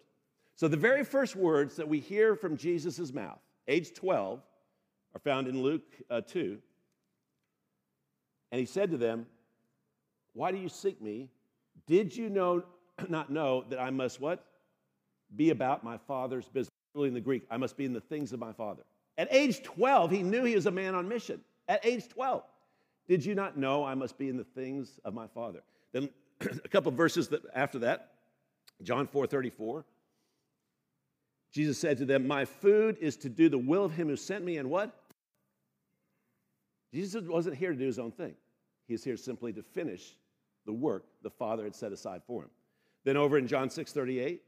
So, 0.54 0.68
the 0.68 0.76
very 0.76 1.04
first 1.04 1.36
words 1.36 1.76
that 1.76 1.88
we 1.88 2.00
hear 2.00 2.36
from 2.36 2.56
Jesus' 2.56 3.12
mouth, 3.12 3.40
age 3.66 3.94
12, 3.94 4.40
are 5.14 5.20
found 5.20 5.48
in 5.48 5.62
Luke 5.62 5.82
uh, 6.10 6.20
2. 6.20 6.58
And 8.52 8.58
he 8.58 8.66
said 8.66 8.90
to 8.90 8.96
them, 8.96 9.26
Why 10.34 10.52
do 10.52 10.58
you 10.58 10.68
seek 10.68 11.00
me? 11.00 11.30
Did 11.86 12.14
you 12.14 12.28
know, 12.28 12.64
not 13.08 13.30
know 13.30 13.64
that 13.70 13.80
I 13.80 13.90
must 13.90 14.20
what? 14.20 14.44
be 15.36 15.50
about 15.50 15.84
my 15.84 15.98
father's 15.98 16.46
business. 16.48 16.70
Really, 16.94 17.08
in 17.08 17.14
the 17.14 17.20
Greek, 17.20 17.44
I 17.50 17.56
must 17.56 17.76
be 17.76 17.84
in 17.84 17.92
the 17.92 18.00
things 18.00 18.32
of 18.32 18.40
my 18.40 18.52
father. 18.52 18.82
At 19.16 19.28
age 19.32 19.62
12, 19.62 20.10
he 20.10 20.22
knew 20.22 20.44
he 20.44 20.54
was 20.54 20.66
a 20.66 20.70
man 20.70 20.94
on 20.94 21.08
mission. 21.08 21.40
At 21.68 21.84
age 21.84 22.08
12, 22.08 22.42
did 23.06 23.24
you 23.24 23.34
not 23.34 23.56
know 23.56 23.84
I 23.84 23.94
must 23.94 24.18
be 24.18 24.28
in 24.28 24.36
the 24.36 24.44
things 24.44 24.98
of 25.04 25.14
my 25.14 25.26
father? 25.28 25.60
Then 25.92 26.08
a 26.64 26.68
couple 26.68 26.92
verses 26.92 27.28
that, 27.28 27.42
after 27.54 27.80
that, 27.80 28.12
John 28.82 29.06
4 29.06 29.26
34. 29.26 29.84
Jesus 31.52 31.78
said 31.78 31.98
to 31.98 32.04
them, 32.04 32.26
My 32.26 32.44
food 32.44 32.96
is 33.00 33.16
to 33.18 33.28
do 33.28 33.48
the 33.48 33.58
will 33.58 33.84
of 33.84 33.92
him 33.92 34.08
who 34.08 34.16
sent 34.16 34.44
me, 34.44 34.58
and 34.58 34.70
what? 34.70 34.94
Jesus 36.94 37.24
wasn't 37.24 37.56
here 37.56 37.72
to 37.72 37.78
do 37.78 37.86
his 37.86 37.98
own 37.98 38.12
thing. 38.12 38.34
He's 38.86 39.04
here 39.04 39.16
simply 39.16 39.52
to 39.52 39.62
finish 39.62 40.16
the 40.66 40.72
work 40.72 41.04
the 41.22 41.30
Father 41.30 41.64
had 41.64 41.74
set 41.74 41.92
aside 41.92 42.22
for 42.26 42.42
him. 42.42 42.50
Then 43.04 43.16
over 43.16 43.38
in 43.38 43.46
John 43.46 43.70
6 43.70 43.92
38, 43.92 44.42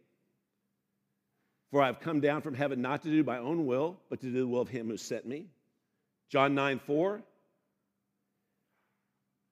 for 1.71 1.83
I 1.83 1.87
have 1.87 2.01
come 2.01 2.21
down 2.21 2.43
from 2.43 2.55
heaven 2.55 2.83
not 2.83 3.03
to 3.03 3.09
do 3.09 3.25
my 3.25 3.39
own 3.39 3.67
will, 3.67 3.99
but 4.11 4.21
to 4.21 4.27
do 4.27 4.41
the 4.41 4.47
will 4.47 4.61
of 4.61 4.69
him 4.69 4.89
who 4.89 4.97
sent 4.97 5.27
me. 5.27 5.47
John 6.29 6.55
9 6.55 6.79
4. 6.81 7.23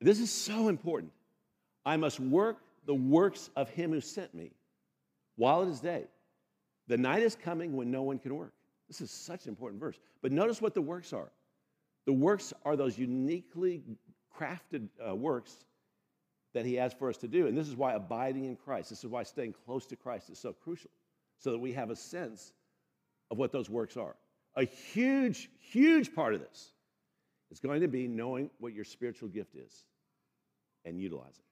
This 0.01 0.21
is 0.21 0.31
so 0.31 0.69
important. 0.69 1.13
I 1.85 1.97
must 1.97 2.21
work 2.21 2.59
the 2.87 2.95
works 2.95 3.51
of 3.57 3.71
him 3.71 3.93
who 3.93 4.01
sent 4.01 4.35
me 4.35 4.53
while 5.37 5.63
it 5.63 5.69
is 5.69 5.81
day. 5.81 6.05
The 6.89 6.97
night 6.97 7.23
is 7.23 7.37
coming 7.37 7.77
when 7.77 7.91
no 7.91 8.03
one 8.03 8.19
can 8.19 8.35
work. 8.35 8.53
This 8.89 9.01
is 9.01 9.11
such 9.11 9.45
an 9.45 9.51
important 9.51 9.81
verse. 9.81 9.99
But 10.23 10.33
notice 10.33 10.61
what 10.61 10.75
the 10.75 10.83
works 10.83 11.13
are. 11.13 11.31
The 12.07 12.13
works 12.13 12.53
are 12.65 12.77
those 12.77 12.99
uniquely 12.99 13.83
crafted 14.37 14.89
uh, 15.07 15.15
works 15.15 15.65
that 16.53 16.65
he 16.65 16.75
has 16.75 16.93
for 16.93 17.09
us 17.09 17.17
to 17.19 17.29
do. 17.29 17.47
And 17.47 17.57
this 17.57 17.69
is 17.69 17.77
why 17.77 17.95
abiding 17.95 18.47
in 18.47 18.57
Christ, 18.57 18.91
this 18.91 19.05
is 19.05 19.11
why 19.11 19.23
staying 19.23 19.55
close 19.65 19.87
to 19.87 19.97
Christ 19.97 20.31
is 20.31 20.39
so 20.39 20.53
crucial 20.53 20.91
so 21.39 21.53
that 21.53 21.59
we 21.59 21.73
have 21.73 21.91
a 21.91 21.97
sense 21.97 22.53
of 23.31 23.39
what 23.39 23.53
those 23.53 23.71
works 23.71 23.97
are. 23.97 24.17
A 24.57 24.65
huge, 24.65 25.49
huge 25.61 26.13
part 26.15 26.35
of 26.35 26.41
this 26.41 26.73
is 27.51 27.61
going 27.61 27.81
to 27.81 27.89
be 27.89 28.09
knowing 28.09 28.51
what 28.59 28.73
your 28.73 28.85
spiritual 28.85 29.29
gift 29.29 29.55
is 29.55 29.85
and 30.85 31.01
utilizing 31.01 31.45
it. 31.45 31.50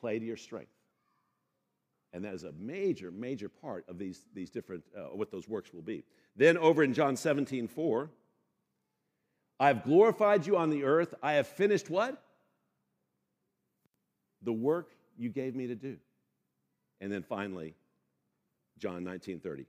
Play 0.00 0.18
to 0.18 0.24
your 0.24 0.36
strength. 0.36 0.70
And 2.12 2.24
that 2.24 2.34
is 2.34 2.44
a 2.44 2.52
major, 2.52 3.10
major 3.10 3.48
part 3.48 3.84
of 3.88 3.98
these, 3.98 4.24
these 4.34 4.50
different, 4.50 4.82
uh, 4.96 5.14
what 5.14 5.30
those 5.30 5.46
works 5.48 5.74
will 5.74 5.82
be. 5.82 6.04
Then 6.36 6.56
over 6.56 6.82
in 6.82 6.94
John 6.94 7.16
17, 7.16 7.68
4, 7.68 8.10
I 9.60 9.66
have 9.68 9.84
glorified 9.84 10.46
you 10.46 10.56
on 10.56 10.70
the 10.70 10.84
earth. 10.84 11.14
I 11.22 11.32
have 11.32 11.46
finished 11.46 11.90
what? 11.90 12.22
The 14.42 14.52
work 14.52 14.90
you 15.18 15.28
gave 15.28 15.54
me 15.54 15.66
to 15.66 15.74
do. 15.74 15.98
And 17.00 17.12
then 17.12 17.22
finally, 17.22 17.74
John 18.78 19.04
19 19.04 19.40
30. 19.40 19.66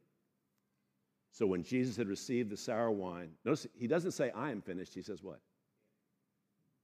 So 1.32 1.46
when 1.46 1.64
Jesus 1.64 1.96
had 1.96 2.08
received 2.08 2.50
the 2.50 2.58
sour 2.58 2.92
wine, 2.92 3.30
notice 3.46 3.68
he 3.74 3.88
doesn't 3.88 4.12
say, 4.12 4.32
I 4.32 4.52
am 4.52 4.62
finished. 4.62 4.94
He 4.94 5.02
says, 5.02 5.24
What? 5.24 5.40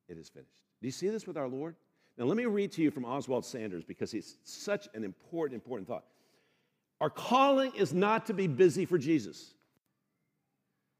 It 0.07 0.17
is 0.17 0.29
finished. 0.29 0.61
Do 0.81 0.87
you 0.87 0.91
see 0.91 1.09
this 1.09 1.25
with 1.25 1.37
our 1.37 1.47
Lord? 1.47 1.75
Now, 2.17 2.25
let 2.25 2.37
me 2.37 2.45
read 2.45 2.71
to 2.73 2.81
you 2.81 2.91
from 2.91 3.05
Oswald 3.05 3.45
Sanders 3.45 3.83
because 3.83 4.13
it's 4.13 4.37
such 4.43 4.87
an 4.93 5.03
important, 5.03 5.61
important 5.61 5.87
thought. 5.87 6.05
Our 7.01 7.09
calling 7.09 7.73
is 7.75 7.93
not 7.93 8.25
to 8.27 8.33
be 8.33 8.47
busy 8.47 8.85
for 8.85 8.97
Jesus. 8.97 9.53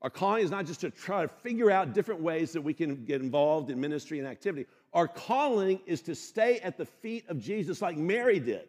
Our 0.01 0.10
calling 0.10 0.43
is 0.43 0.51
not 0.51 0.65
just 0.65 0.82
to 0.82 0.89
try 0.89 1.21
to 1.21 1.28
figure 1.28 1.71
out 1.71 1.93
different 1.93 2.21
ways 2.21 2.51
that 2.51 2.62
we 2.62 2.73
can 2.73 3.06
get 3.06 3.21
involved 3.21 3.69
in 3.69 3.80
ministry 3.80 4.19
and 4.19 4.28
activity. 4.28 4.67
Our 4.93 5.08
calling 5.08 5.80
is 5.86 6.01
to 6.04 6.15
stay 6.15 6.60
at 6.60 6.78
the 6.78 6.86
feet 6.86 7.25
of 7.30 7.39
Jesus 7.39 7.82
like 7.82 7.97
Mary 7.97 8.39
did 8.39 8.67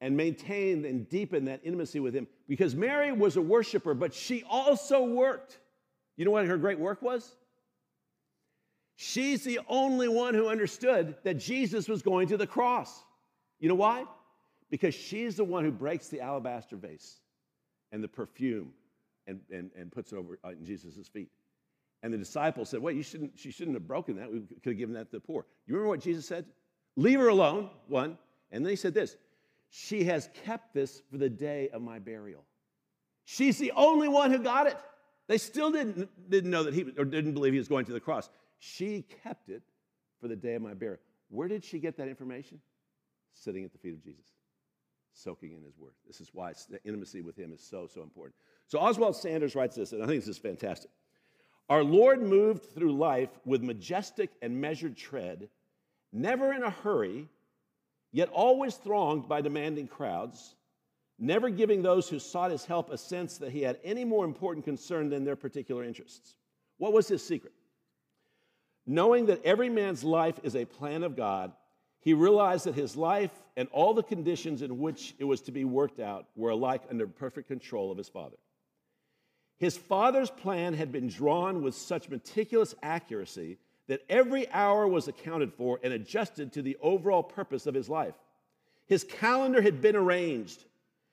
and 0.00 0.16
maintain 0.16 0.84
and 0.84 1.08
deepen 1.08 1.46
that 1.46 1.60
intimacy 1.64 1.98
with 2.00 2.14
him 2.14 2.28
because 2.48 2.74
Mary 2.74 3.10
was 3.10 3.36
a 3.36 3.42
worshiper, 3.42 3.92
but 3.92 4.14
she 4.14 4.44
also 4.48 5.04
worked. 5.04 5.58
You 6.16 6.24
know 6.24 6.30
what 6.30 6.46
her 6.46 6.56
great 6.56 6.78
work 6.78 7.02
was? 7.02 7.34
She's 8.96 9.42
the 9.42 9.60
only 9.68 10.08
one 10.08 10.34
who 10.34 10.48
understood 10.48 11.16
that 11.24 11.34
Jesus 11.34 11.88
was 11.88 12.02
going 12.02 12.28
to 12.28 12.36
the 12.36 12.46
cross. 12.46 13.04
You 13.58 13.68
know 13.68 13.74
why? 13.74 14.04
Because 14.70 14.94
she's 14.94 15.36
the 15.36 15.44
one 15.44 15.64
who 15.64 15.72
breaks 15.72 16.08
the 16.08 16.20
alabaster 16.20 16.76
vase 16.76 17.20
and 17.92 18.02
the 18.02 18.08
perfume 18.08 18.72
and, 19.26 19.40
and, 19.50 19.70
and 19.76 19.90
puts 19.90 20.12
it 20.12 20.16
over 20.16 20.38
uh, 20.44 20.50
in 20.50 20.64
Jesus' 20.64 21.08
feet. 21.08 21.30
And 22.02 22.12
the 22.12 22.18
disciples 22.18 22.68
said, 22.68 22.80
Wait, 22.80 22.96
you 22.96 23.02
shouldn't, 23.02 23.32
she 23.36 23.50
shouldn't 23.50 23.74
have 23.74 23.86
broken 23.86 24.16
that. 24.16 24.30
We 24.30 24.40
could 24.40 24.70
have 24.72 24.78
given 24.78 24.94
that 24.94 25.10
to 25.10 25.16
the 25.16 25.20
poor. 25.20 25.46
You 25.66 25.74
remember 25.74 25.88
what 25.88 26.00
Jesus 26.00 26.26
said? 26.26 26.44
Leave 26.96 27.18
her 27.18 27.28
alone, 27.28 27.70
one. 27.88 28.18
And 28.52 28.64
then 28.64 28.70
he 28.70 28.76
said 28.76 28.94
this 28.94 29.16
she 29.70 30.04
has 30.04 30.28
kept 30.44 30.72
this 30.72 31.02
for 31.10 31.18
the 31.18 31.28
day 31.28 31.68
of 31.70 31.82
my 31.82 31.98
burial. 31.98 32.44
She's 33.24 33.58
the 33.58 33.72
only 33.72 34.08
one 34.08 34.30
who 34.30 34.38
got 34.38 34.66
it. 34.66 34.76
They 35.26 35.38
still 35.38 35.70
didn't, 35.72 36.30
didn't 36.30 36.50
know 36.50 36.62
that 36.62 36.74
he 36.74 36.84
or 36.98 37.04
didn't 37.04 37.32
believe 37.32 37.54
he 37.54 37.58
was 37.58 37.68
going 37.68 37.86
to 37.86 37.92
the 37.92 38.00
cross. 38.00 38.28
She 38.64 39.04
kept 39.22 39.50
it 39.50 39.62
for 40.20 40.28
the 40.28 40.36
day 40.36 40.54
of 40.54 40.62
my 40.62 40.72
burial. 40.72 41.00
Where 41.28 41.48
did 41.48 41.62
she 41.62 41.78
get 41.78 41.98
that 41.98 42.08
information? 42.08 42.60
Sitting 43.34 43.62
at 43.64 43.72
the 43.72 43.78
feet 43.78 43.92
of 43.92 44.02
Jesus, 44.02 44.24
soaking 45.12 45.52
in 45.52 45.62
his 45.62 45.76
word. 45.76 45.92
This 46.06 46.20
is 46.20 46.30
why 46.32 46.54
the 46.70 46.82
intimacy 46.84 47.20
with 47.20 47.36
him 47.36 47.52
is 47.52 47.60
so, 47.60 47.86
so 47.86 48.02
important. 48.02 48.34
So 48.68 48.78
Oswald 48.78 49.16
Sanders 49.16 49.54
writes 49.54 49.76
this, 49.76 49.92
and 49.92 50.02
I 50.02 50.06
think 50.06 50.20
this 50.20 50.28
is 50.28 50.38
fantastic. 50.38 50.90
Our 51.68 51.84
Lord 51.84 52.22
moved 52.22 52.74
through 52.74 52.92
life 52.92 53.28
with 53.44 53.62
majestic 53.62 54.30
and 54.40 54.60
measured 54.60 54.96
tread, 54.96 55.50
never 56.12 56.52
in 56.52 56.62
a 56.62 56.70
hurry, 56.70 57.28
yet 58.12 58.30
always 58.30 58.76
thronged 58.76 59.28
by 59.28 59.42
demanding 59.42 59.88
crowds, 59.88 60.54
never 61.18 61.50
giving 61.50 61.82
those 61.82 62.08
who 62.08 62.18
sought 62.18 62.50
his 62.50 62.64
help 62.64 62.90
a 62.90 62.96
sense 62.96 63.36
that 63.38 63.52
he 63.52 63.60
had 63.60 63.78
any 63.84 64.04
more 64.04 64.24
important 64.24 64.64
concern 64.64 65.10
than 65.10 65.24
their 65.24 65.36
particular 65.36 65.84
interests. 65.84 66.36
What 66.78 66.92
was 66.92 67.08
his 67.08 67.22
secret? 67.22 67.52
Knowing 68.86 69.26
that 69.26 69.44
every 69.44 69.68
man's 69.68 70.04
life 70.04 70.38
is 70.42 70.54
a 70.54 70.64
plan 70.64 71.02
of 71.02 71.16
God, 71.16 71.52
he 72.00 72.12
realized 72.12 72.66
that 72.66 72.74
his 72.74 72.96
life 72.96 73.30
and 73.56 73.66
all 73.72 73.94
the 73.94 74.02
conditions 74.02 74.60
in 74.60 74.78
which 74.78 75.14
it 75.18 75.24
was 75.24 75.40
to 75.40 75.52
be 75.52 75.64
worked 75.64 76.00
out 76.00 76.26
were 76.36 76.50
alike 76.50 76.82
under 76.90 77.06
perfect 77.06 77.48
control 77.48 77.90
of 77.90 77.96
his 77.96 78.08
Father. 78.08 78.36
His 79.56 79.76
father's 79.76 80.30
plan 80.30 80.74
had 80.74 80.92
been 80.92 81.08
drawn 81.08 81.62
with 81.62 81.74
such 81.74 82.10
meticulous 82.10 82.74
accuracy 82.82 83.58
that 83.86 84.02
every 84.08 84.50
hour 84.50 84.86
was 84.86 85.08
accounted 85.08 85.52
for 85.52 85.78
and 85.82 85.92
adjusted 85.92 86.52
to 86.52 86.62
the 86.62 86.76
overall 86.80 87.22
purpose 87.22 87.66
of 87.66 87.74
his 87.74 87.88
life. 87.88 88.14
His 88.86 89.04
calendar 89.04 89.62
had 89.62 89.80
been 89.80 89.96
arranged. 89.96 90.64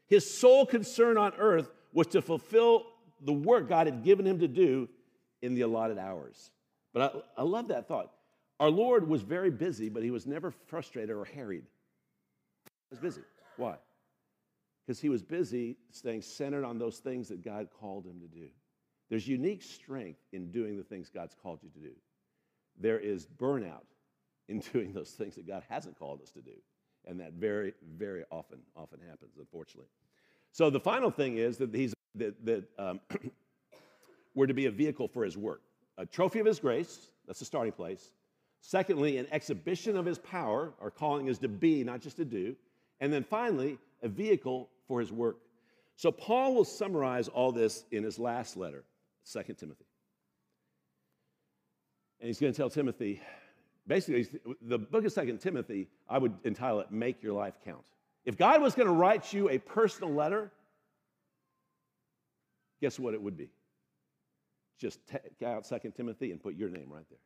His 0.07 0.29
sole 0.29 0.65
concern 0.65 1.17
on 1.17 1.34
earth 1.38 1.69
was 1.93 2.07
to 2.07 2.21
fulfill 2.21 2.86
the 3.21 3.34
work 3.34 3.69
God 3.69 3.88
had 3.88 4.03
given 4.03 4.25
him 4.25 4.39
to 4.39 4.47
do 4.47 4.89
in 5.41 5.53
the 5.53 5.62
allotted 5.62 5.97
hours. 5.97 6.51
But 6.93 7.23
I, 7.38 7.41
I 7.41 7.43
love 7.43 7.69
that 7.69 7.88
thought. 7.88 8.12
Our 8.60 8.69
Lord 8.69 9.08
was 9.08 9.21
very 9.21 9.49
busy, 9.49 9.89
but 9.89 10.04
he 10.04 10.12
was 10.12 10.27
never 10.27 10.51
frustrated 10.51 11.15
or 11.15 11.25
harried. 11.25 11.63
He 12.65 12.95
was 12.95 12.99
busy. 12.99 13.21
Why? 13.58 13.77
because 14.91 14.99
he 14.99 15.08
was 15.08 15.23
busy 15.23 15.77
staying 15.91 16.21
centered 16.21 16.65
on 16.65 16.77
those 16.77 16.97
things 16.97 17.30
that 17.30 17.43
God 17.43 17.69
called 17.80 18.06
him 18.06 18.19
to 18.19 18.27
do. 18.27 18.47
There's 19.10 19.25
unique 19.25 19.62
strength 19.62 20.19
in 20.32 20.51
doing 20.51 20.77
the 20.77 20.84
things 20.84 21.10
God's 21.10 21.34
called 21.41 21.60
you 21.63 21.69
to 21.69 21.80
do. 21.80 21.93
There 22.77 22.99
is 22.99 23.25
burnout 23.25 23.86
in 24.49 24.60
doing 24.73 24.91
those 24.93 25.12
things 25.12 25.36
that 25.36 25.47
God 25.47 25.63
hasn't 25.69 25.97
called 25.97 26.21
us 26.21 26.32
to 26.32 26.41
do. 26.41 26.51
And 27.06 27.19
that 27.19 27.34
very, 27.34 27.73
very 27.97 28.25
often, 28.32 28.60
often 28.75 28.99
happens, 29.10 29.38
unfortunately. 29.39 29.89
So 30.51 30.69
the 30.69 30.80
final 30.80 31.10
thing 31.10 31.38
is 31.38 31.58
that 31.58 31.73
he's 31.73 31.93
that, 32.15 32.45
that 32.45 32.63
um, 32.77 32.99
we're 34.36 34.47
to 34.47 34.54
be 34.54 34.65
a 34.65 34.71
vehicle 34.71 35.08
for 35.08 35.23
his 35.23 35.38
work. 35.38 35.62
A 35.97 36.06
trophy 36.06 36.39
of 36.39 36.45
his 36.45 36.60
grace, 36.60 37.10
that's 37.27 37.39
the 37.39 37.45
starting 37.45 37.73
place. 37.73 38.12
Secondly, 38.62 39.17
an 39.17 39.27
exhibition 39.32 39.97
of 39.97 40.06
his 40.06 40.19
power. 40.19 40.73
Our 40.80 40.91
calling 40.91 41.27
is 41.27 41.39
to 41.39 41.47
be, 41.47 41.84
not 41.84 42.01
just 42.01 42.17
to 42.17 42.25
do. 42.25 42.56
And 42.99 43.12
then 43.12 43.23
finally, 43.23 43.77
a 44.04 44.08
vehicle 44.08 44.69
for 44.88 44.99
his 44.99 45.12
work. 45.12 45.38
So 45.95 46.12
Paul 46.12 46.56
will 46.56 46.65
summarize 46.65 47.27
all 47.27 47.51
this 47.51 47.86
in 47.91 48.04
his 48.04 48.17
last 48.17 48.58
letter, 48.58 48.84
2 49.32 49.41
Timothy. 49.54 49.86
And 52.19 52.27
he's 52.27 52.39
going 52.39 52.54
to 52.54 52.58
tell 52.58 52.69
Timothy, 52.69 53.21
basically, 53.88 54.27
the 54.62 54.77
book 54.77 55.06
of 55.06 55.13
2 55.13 55.38
Timothy, 55.38 55.88
I 56.08 56.19
would 56.19 56.34
entitle 56.43 56.80
it 56.82 56.91
Make 56.91 57.23
Your 57.23 57.34
Life 57.34 57.56
Count. 57.65 57.84
If 58.25 58.38
God 58.38 58.62
was 58.62 58.75
going 58.75 58.88
to 58.88 58.93
write 58.93 59.34
you 59.34 59.49
a 59.49 59.58
personal 59.58 60.13
letter, 60.13 60.51
guess 62.80 62.99
what 62.99 63.15
it 63.15 63.21
would 63.21 63.38
be? 63.38 63.49
Just 64.82 65.00
take 65.06 65.44
out 65.46 65.63
2 65.63 65.91
Timothy 65.96 66.32
and 66.32 66.41
put 66.41 66.56
your 66.56 66.70
name 66.70 66.88
right 66.89 67.06
there. 67.08 67.20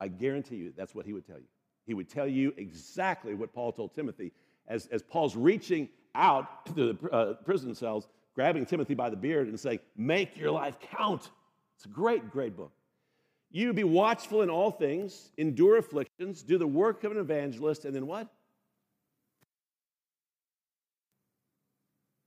I 0.00 0.08
guarantee 0.08 0.56
you 0.56 0.72
that's 0.76 0.92
what 0.92 1.06
he 1.06 1.12
would 1.12 1.24
tell 1.24 1.38
you. 1.38 1.46
He 1.86 1.94
would 1.94 2.08
tell 2.08 2.26
you 2.26 2.52
exactly 2.56 3.34
what 3.34 3.54
Paul 3.54 3.70
told 3.70 3.94
Timothy 3.94 4.32
as, 4.66 4.86
as 4.88 5.00
Paul's 5.00 5.36
reaching 5.36 5.88
out 6.16 6.66
to 6.66 6.72
the 6.72 7.10
uh, 7.10 7.34
prison 7.44 7.76
cells, 7.76 8.08
grabbing 8.34 8.66
Timothy 8.66 8.94
by 8.94 9.08
the 9.08 9.16
beard 9.16 9.46
and 9.46 9.58
saying, 9.58 9.78
Make 9.96 10.36
your 10.36 10.50
life 10.50 10.76
count. 10.80 11.30
It's 11.76 11.84
a 11.84 11.88
great, 11.88 12.28
great 12.32 12.56
book. 12.56 12.72
You 13.52 13.72
be 13.72 13.84
watchful 13.84 14.42
in 14.42 14.50
all 14.50 14.72
things, 14.72 15.30
endure 15.38 15.76
afflictions, 15.76 16.42
do 16.42 16.58
the 16.58 16.66
work 16.66 17.04
of 17.04 17.12
an 17.12 17.18
evangelist, 17.18 17.84
and 17.84 17.94
then 17.94 18.08
what? 18.08 18.26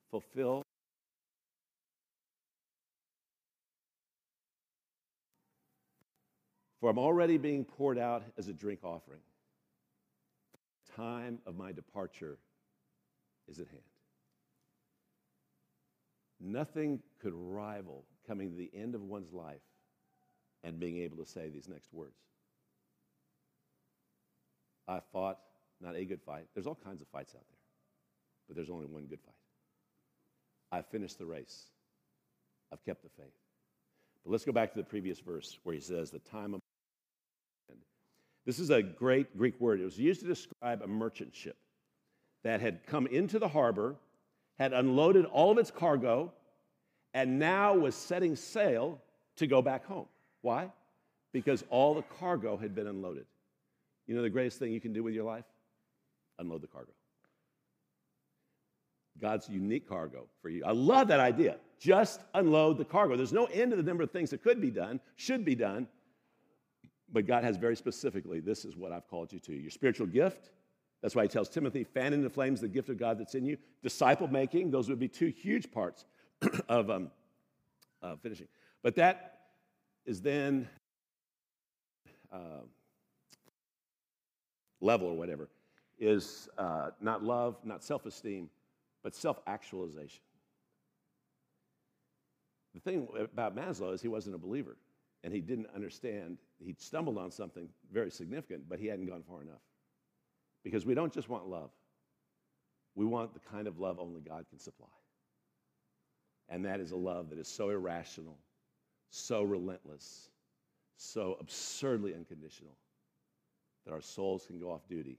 Fulfill. 0.09 0.66
For 6.87 6.91
I'm 6.91 6.99
already 6.99 7.35
being 7.37 7.65
poured 7.65 7.97
out 7.97 8.23
as 8.37 8.47
a 8.47 8.53
drink 8.53 8.79
offering 8.81 9.19
The 10.87 10.93
time 10.93 11.39
of 11.45 11.57
my 11.57 11.73
departure 11.73 12.37
is 13.49 13.59
at 13.59 13.67
hand. 13.67 13.81
Nothing 16.39 17.01
could 17.21 17.33
rival 17.33 18.05
coming 18.25 18.51
to 18.51 18.55
the 18.55 18.71
end 18.73 18.95
of 18.95 19.01
one's 19.01 19.33
life 19.33 19.59
and 20.63 20.79
being 20.79 20.99
able 20.99 21.17
to 21.17 21.25
say 21.25 21.49
these 21.49 21.67
next 21.67 21.91
words. 21.91 22.15
I 24.87 25.01
fought 25.11 25.39
not 25.81 25.97
a 25.97 26.05
good 26.05 26.21
fight. 26.21 26.45
There's 26.53 26.67
all 26.67 26.79
kinds 26.85 27.01
of 27.01 27.09
fights 27.09 27.35
out 27.35 27.43
there, 27.49 27.59
but 28.47 28.55
there's 28.55 28.69
only 28.69 28.85
one 28.85 29.07
good 29.07 29.19
fight. 29.25 29.35
I 30.71 30.83
finished 30.83 31.19
the 31.19 31.25
race. 31.25 31.65
I've 32.71 32.85
kept 32.85 33.03
the 33.03 33.09
faith. 33.09 33.35
But 34.23 34.31
let's 34.31 34.45
go 34.45 34.53
back 34.53 34.71
to 34.71 34.77
the 34.77 34.85
previous 34.85 35.19
verse 35.19 35.59
where 35.63 35.75
he 35.75 35.81
says, 35.81 36.11
The 36.11 36.19
time 36.19 36.53
of 36.53 36.61
this 38.47 38.59
is 38.59 38.69
a 38.69 38.81
great 38.81 39.37
Greek 39.37 39.59
word. 39.59 39.81
It 39.81 39.83
was 39.83 39.99
used 39.99 40.21
to 40.21 40.25
describe 40.25 40.81
a 40.81 40.87
merchant 40.87 41.35
ship 41.35 41.57
that 42.45 42.61
had 42.61 42.87
come 42.87 43.05
into 43.05 43.39
the 43.39 43.47
harbor, 43.49 43.97
had 44.57 44.71
unloaded 44.71 45.25
all 45.25 45.51
of 45.51 45.57
its 45.57 45.69
cargo, 45.69 46.31
and 47.13 47.39
now 47.39 47.75
was 47.75 47.93
setting 47.93 48.37
sail 48.37 49.01
to 49.35 49.47
go 49.47 49.61
back 49.61 49.85
home. 49.85 50.07
Why? 50.43 50.71
Because 51.33 51.65
all 51.69 51.93
the 51.93 52.03
cargo 52.03 52.55
had 52.55 52.73
been 52.73 52.87
unloaded. 52.87 53.25
You 54.07 54.15
know 54.15 54.21
the 54.21 54.29
greatest 54.29 54.59
thing 54.59 54.71
you 54.71 54.79
can 54.79 54.93
do 54.93 55.03
with 55.03 55.13
your 55.13 55.25
life? 55.25 55.43
Unload 56.39 56.61
the 56.61 56.67
cargo. 56.67 56.93
God's 59.19 59.49
unique 59.49 59.89
cargo 59.89 60.25
for 60.41 60.47
you. 60.47 60.63
I 60.63 60.71
love 60.71 61.09
that 61.09 61.19
idea. 61.19 61.57
Just 61.81 62.21
unload 62.33 62.77
the 62.77 62.85
cargo. 62.85 63.17
There's 63.17 63.33
no 63.33 63.45
end 63.47 63.71
to 63.71 63.77
the 63.77 63.83
number 63.83 64.03
of 64.03 64.11
things 64.11 64.29
that 64.29 64.41
could 64.41 64.61
be 64.61 64.71
done, 64.71 65.01
should 65.17 65.43
be 65.43 65.55
done, 65.55 65.87
but 67.11 67.25
God 67.25 67.43
has 67.43 67.57
very 67.57 67.75
specifically, 67.75 68.39
this 68.39 68.65
is 68.65 68.75
what 68.75 68.91
I've 68.91 69.07
called 69.07 69.31
you 69.31 69.39
to. 69.39 69.53
Your 69.53 69.71
spiritual 69.71 70.07
gift, 70.07 70.49
that's 71.01 71.15
why 71.15 71.23
he 71.23 71.29
tells 71.29 71.49
Timothy, 71.49 71.83
fan 71.83 72.13
into 72.13 72.29
flames 72.29 72.61
the 72.61 72.67
gift 72.67 72.89
of 72.89 72.97
God 72.97 73.19
that's 73.19 73.35
in 73.35 73.45
you. 73.45 73.57
Disciple 73.81 74.27
making, 74.27 74.71
those 74.71 74.89
would 74.89 74.99
be 74.99 75.07
two 75.07 75.27
huge 75.27 75.71
parts 75.71 76.05
of 76.69 76.89
um, 76.89 77.11
uh, 78.01 78.15
finishing. 78.21 78.47
But 78.83 78.95
that 78.95 79.39
is 80.05 80.21
then 80.21 80.67
uh, 82.31 82.63
level 84.81 85.07
or 85.07 85.15
whatever, 85.15 85.49
is 85.99 86.49
uh, 86.57 86.91
not 87.01 87.23
love, 87.23 87.57
not 87.63 87.83
self 87.83 88.05
esteem, 88.05 88.49
but 89.03 89.15
self 89.15 89.39
actualization. 89.47 90.21
The 92.75 92.81
thing 92.81 93.07
about 93.19 93.55
Maslow 93.55 93.93
is 93.93 94.01
he 94.01 94.07
wasn't 94.07 94.35
a 94.35 94.39
believer 94.39 94.77
and 95.23 95.33
he 95.33 95.41
didn't 95.41 95.67
understand. 95.75 96.37
He'd 96.59 96.79
stumbled 96.79 97.17
on 97.17 97.31
something 97.31 97.67
very 97.91 98.11
significant, 98.11 98.69
but 98.69 98.79
he 98.79 98.87
hadn't 98.87 99.07
gone 99.07 99.23
far 99.27 99.41
enough. 99.41 99.61
Because 100.63 100.85
we 100.85 100.93
don't 100.93 101.13
just 101.13 101.29
want 101.29 101.47
love, 101.47 101.71
we 102.95 103.05
want 103.05 103.33
the 103.33 103.39
kind 103.39 103.67
of 103.67 103.79
love 103.79 103.99
only 103.99 104.21
God 104.21 104.45
can 104.49 104.59
supply. 104.59 104.87
And 106.49 106.65
that 106.65 106.79
is 106.79 106.91
a 106.91 106.95
love 106.95 107.29
that 107.29 107.39
is 107.39 107.47
so 107.47 107.69
irrational, 107.69 108.37
so 109.09 109.43
relentless, 109.43 110.29
so 110.97 111.37
absurdly 111.39 112.13
unconditional 112.13 112.75
that 113.85 113.93
our 113.93 114.01
souls 114.01 114.45
can 114.45 114.59
go 114.59 114.71
off 114.71 114.87
duty 114.89 115.17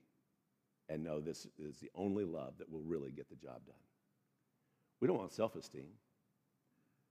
and 0.89 1.03
know 1.03 1.21
this 1.21 1.47
is 1.59 1.79
the 1.79 1.91
only 1.95 2.25
love 2.25 2.55
that 2.59 2.71
will 2.71 2.83
really 2.83 3.11
get 3.11 3.29
the 3.29 3.37
job 3.37 3.65
done. 3.67 3.77
We 5.01 5.07
don't 5.09 5.19
want 5.19 5.33
self 5.33 5.55
esteem, 5.55 5.89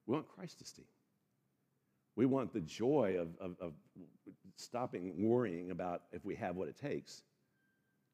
we 0.06 0.16
want 0.16 0.28
Christ 0.28 0.62
esteem. 0.62 0.86
We 2.18 2.26
want 2.26 2.52
the 2.52 2.62
joy 2.62 3.16
of, 3.20 3.30
of, 3.40 3.56
of, 3.62 3.74
stopping 4.56 5.14
worrying 5.16 5.70
about 5.70 6.02
if 6.12 6.26
we 6.26 6.34
have 6.36 6.56
what 6.56 6.68
it 6.68 6.76
takes 6.76 7.22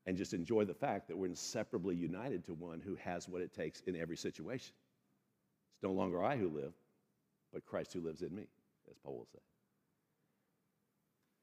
and 0.05 0.17
just 0.17 0.33
enjoy 0.33 0.65
the 0.65 0.73
fact 0.73 1.07
that 1.07 1.17
we're 1.17 1.27
inseparably 1.27 1.95
united 1.95 2.43
to 2.45 2.53
one 2.53 2.81
who 2.81 2.95
has 2.95 3.29
what 3.29 3.41
it 3.41 3.53
takes 3.53 3.79
in 3.87 3.95
every 3.95 4.17
situation. 4.17 4.73
It's 5.73 5.83
no 5.83 5.93
longer 5.93 6.21
I 6.21 6.35
who 6.35 6.49
live, 6.49 6.73
but 7.53 7.65
Christ 7.65 7.93
who 7.93 8.01
lives 8.01 8.23
in 8.23 8.35
me, 8.35 8.43
as 8.91 8.97
Paul 8.97 9.19
will 9.19 9.27
say. 9.31 9.39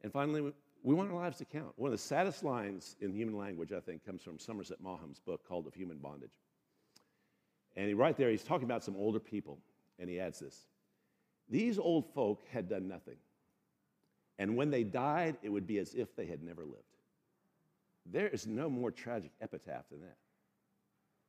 And 0.03 0.12
finally, 0.12 0.53
we 0.83 0.94
want 0.94 1.11
our 1.11 1.16
lives 1.16 1.38
to 1.38 1.46
count. 1.46 1.73
One 1.77 1.88
of 1.88 1.92
the 1.92 2.05
saddest 2.05 2.44
lines 2.44 2.94
in 3.01 3.14
human 3.14 3.38
language, 3.38 3.73
I 3.73 3.81
think, 3.81 4.05
comes 4.05 4.23
from 4.23 4.38
Somerset 4.38 4.83
Maugham's 4.83 5.18
book 5.18 5.49
called 5.49 5.66
Of 5.66 5.73
Human 5.73 5.96
Bondage. 5.96 6.37
And 7.75 7.88
he, 7.88 7.94
right 7.94 8.18
there, 8.18 8.29
he's 8.29 8.44
talking 8.44 8.64
about 8.64 8.85
some 8.85 8.96
older 8.96 9.18
people, 9.18 9.59
and 9.99 10.11
he 10.11 10.20
adds 10.20 10.40
this 10.40 10.66
these 11.50 11.78
old 11.78 12.06
folk 12.14 12.42
had 12.50 12.68
done 12.68 12.88
nothing. 12.88 13.16
And 14.38 14.56
when 14.56 14.70
they 14.70 14.84
died, 14.84 15.36
it 15.42 15.50
would 15.50 15.66
be 15.66 15.78
as 15.78 15.94
if 15.94 16.14
they 16.16 16.26
had 16.26 16.42
never 16.42 16.64
lived. 16.64 16.84
There 18.06 18.28
is 18.28 18.46
no 18.46 18.70
more 18.70 18.90
tragic 18.90 19.32
epitaph 19.40 19.88
than 19.90 20.00
that. 20.00 20.16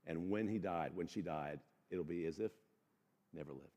And 0.07 0.29
when 0.29 0.47
he 0.47 0.57
died, 0.57 0.91
when 0.95 1.07
she 1.07 1.21
died, 1.21 1.59
it'll 1.89 2.03
be 2.03 2.25
as 2.25 2.39
if 2.39 2.51
never 3.33 3.51
lived. 3.51 3.67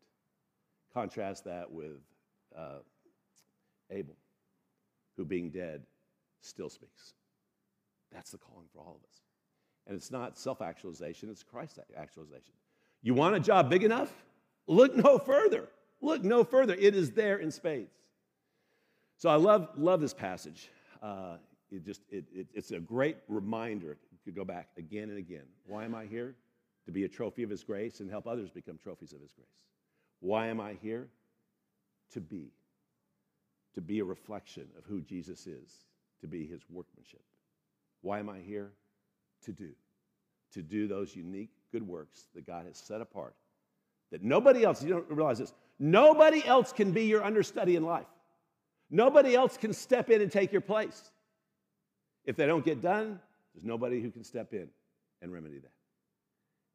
Contrast 0.92 1.44
that 1.44 1.70
with 1.70 1.98
uh, 2.57 2.78
Abel, 3.90 4.16
who 5.16 5.24
being 5.24 5.50
dead 5.50 5.83
still 6.40 6.70
speaks. 6.70 7.14
That's 8.12 8.30
the 8.30 8.38
calling 8.38 8.68
for 8.72 8.80
all 8.80 8.96
of 8.96 9.09
us. 9.09 9.20
And 9.87 9.96
it's 9.96 10.11
not 10.11 10.38
self 10.38 10.62
actualization, 10.62 11.28
it's 11.28 11.42
Christ 11.42 11.78
actualization. 11.96 12.54
You 13.02 13.14
want 13.14 13.35
a 13.35 13.40
job 13.40 13.68
big 13.68 13.83
enough? 13.83 14.12
Look 14.66 14.96
no 14.96 15.18
further. 15.18 15.68
Look 16.05 16.23
no 16.23 16.45
further. 16.45 16.75
It 16.75 16.95
is 16.95 17.12
there 17.12 17.38
in 17.38 17.51
spades. 17.51 17.97
So 19.17 19.31
I 19.31 19.37
love, 19.37 19.71
love 19.79 20.03
this 20.03 20.12
passage. 20.12 20.69
Uh, 21.03 21.37
it 21.71 21.83
just, 21.83 22.03
it, 22.11 22.27
it, 22.31 22.47
it's 22.53 22.73
a 22.73 22.79
great 22.79 23.17
reminder 23.27 23.97
to 24.27 24.31
go 24.31 24.45
back 24.45 24.69
again 24.77 25.09
and 25.09 25.19
again. 25.19 25.47
Why 25.67 25.87
am 25.87 25.95
I 25.95 26.05
here? 26.05 26.35
To 26.85 26.93
be 26.93 27.05
a 27.05 27.09
trophy 27.09 27.43
of 27.43 27.49
His 27.49 27.64
grace 27.64 28.01
and 28.01 28.11
help 28.11 28.27
others 28.27 28.51
become 28.51 28.77
trophies 28.77 29.14
of 29.14 29.23
His 29.23 29.33
grace. 29.33 29.49
Why 30.21 30.49
am 30.49 30.61
I 30.61 30.77
here? 30.83 31.09
To 32.12 32.21
be. 32.21 32.53
To 33.75 33.81
be 33.81 34.01
a 34.01 34.05
reflection 34.05 34.69
of 34.77 34.85
who 34.85 35.01
Jesus 35.01 35.47
is, 35.47 35.87
to 36.21 36.27
be 36.27 36.47
His 36.47 36.61
workmanship. 36.69 37.23
Why 38.03 38.19
am 38.19 38.29
I 38.29 38.40
here? 38.40 38.73
To 39.47 39.53
do. 39.53 39.71
To 40.53 40.61
do 40.61 40.87
those 40.87 41.17
unique 41.17 41.51
good 41.73 41.88
works 41.88 42.27
that 42.35 42.47
God 42.47 42.67
has 42.67 42.77
set 42.77 43.01
apart. 43.01 43.35
That 44.12 44.23
nobody 44.23 44.64
else, 44.64 44.83
you 44.83 44.90
don't 44.90 45.11
realize 45.11 45.38
this, 45.38 45.55
nobody 45.79 46.45
else 46.45 46.73
can 46.73 46.93
be 46.93 47.05
your 47.05 47.25
understudy 47.25 47.77
in 47.77 47.85
life. 47.85 48.07
Nobody 48.91 49.35
else 49.35 49.57
can 49.57 49.73
step 49.73 50.11
in 50.11 50.21
and 50.21 50.31
take 50.31 50.53
your 50.53 50.61
place. 50.61 51.11
If 52.25 52.37
they 52.37 52.47
don't 52.47 52.65
get 52.65 52.81
done, 52.81 53.21
there's 53.55 53.65
nobody 53.65 54.01
who 54.01 54.11
can 54.11 54.25
step 54.25 54.53
in 54.53 54.69
and 55.23 55.33
remedy 55.33 55.59
that. 55.59 55.73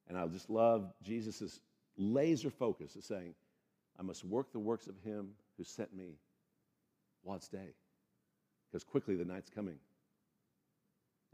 And 0.08 0.18
I 0.18 0.26
just 0.28 0.50
love 0.50 0.92
Jesus' 1.04 1.62
laser 1.98 2.50
focus 2.50 2.96
of 2.96 3.04
saying, 3.04 3.36
I 4.00 4.04
must 4.04 4.24
work 4.24 4.52
the 4.52 4.60
works 4.60 4.88
of 4.88 4.96
him 5.04 5.32
who 5.58 5.64
sent 5.64 5.96
me 5.96 6.16
while 7.24 7.38
it's 7.38 7.50
day, 7.50 7.74
because 8.72 8.84
quickly 8.84 9.16
the 9.16 9.26
night's 9.26 9.50
coming. 9.50 9.76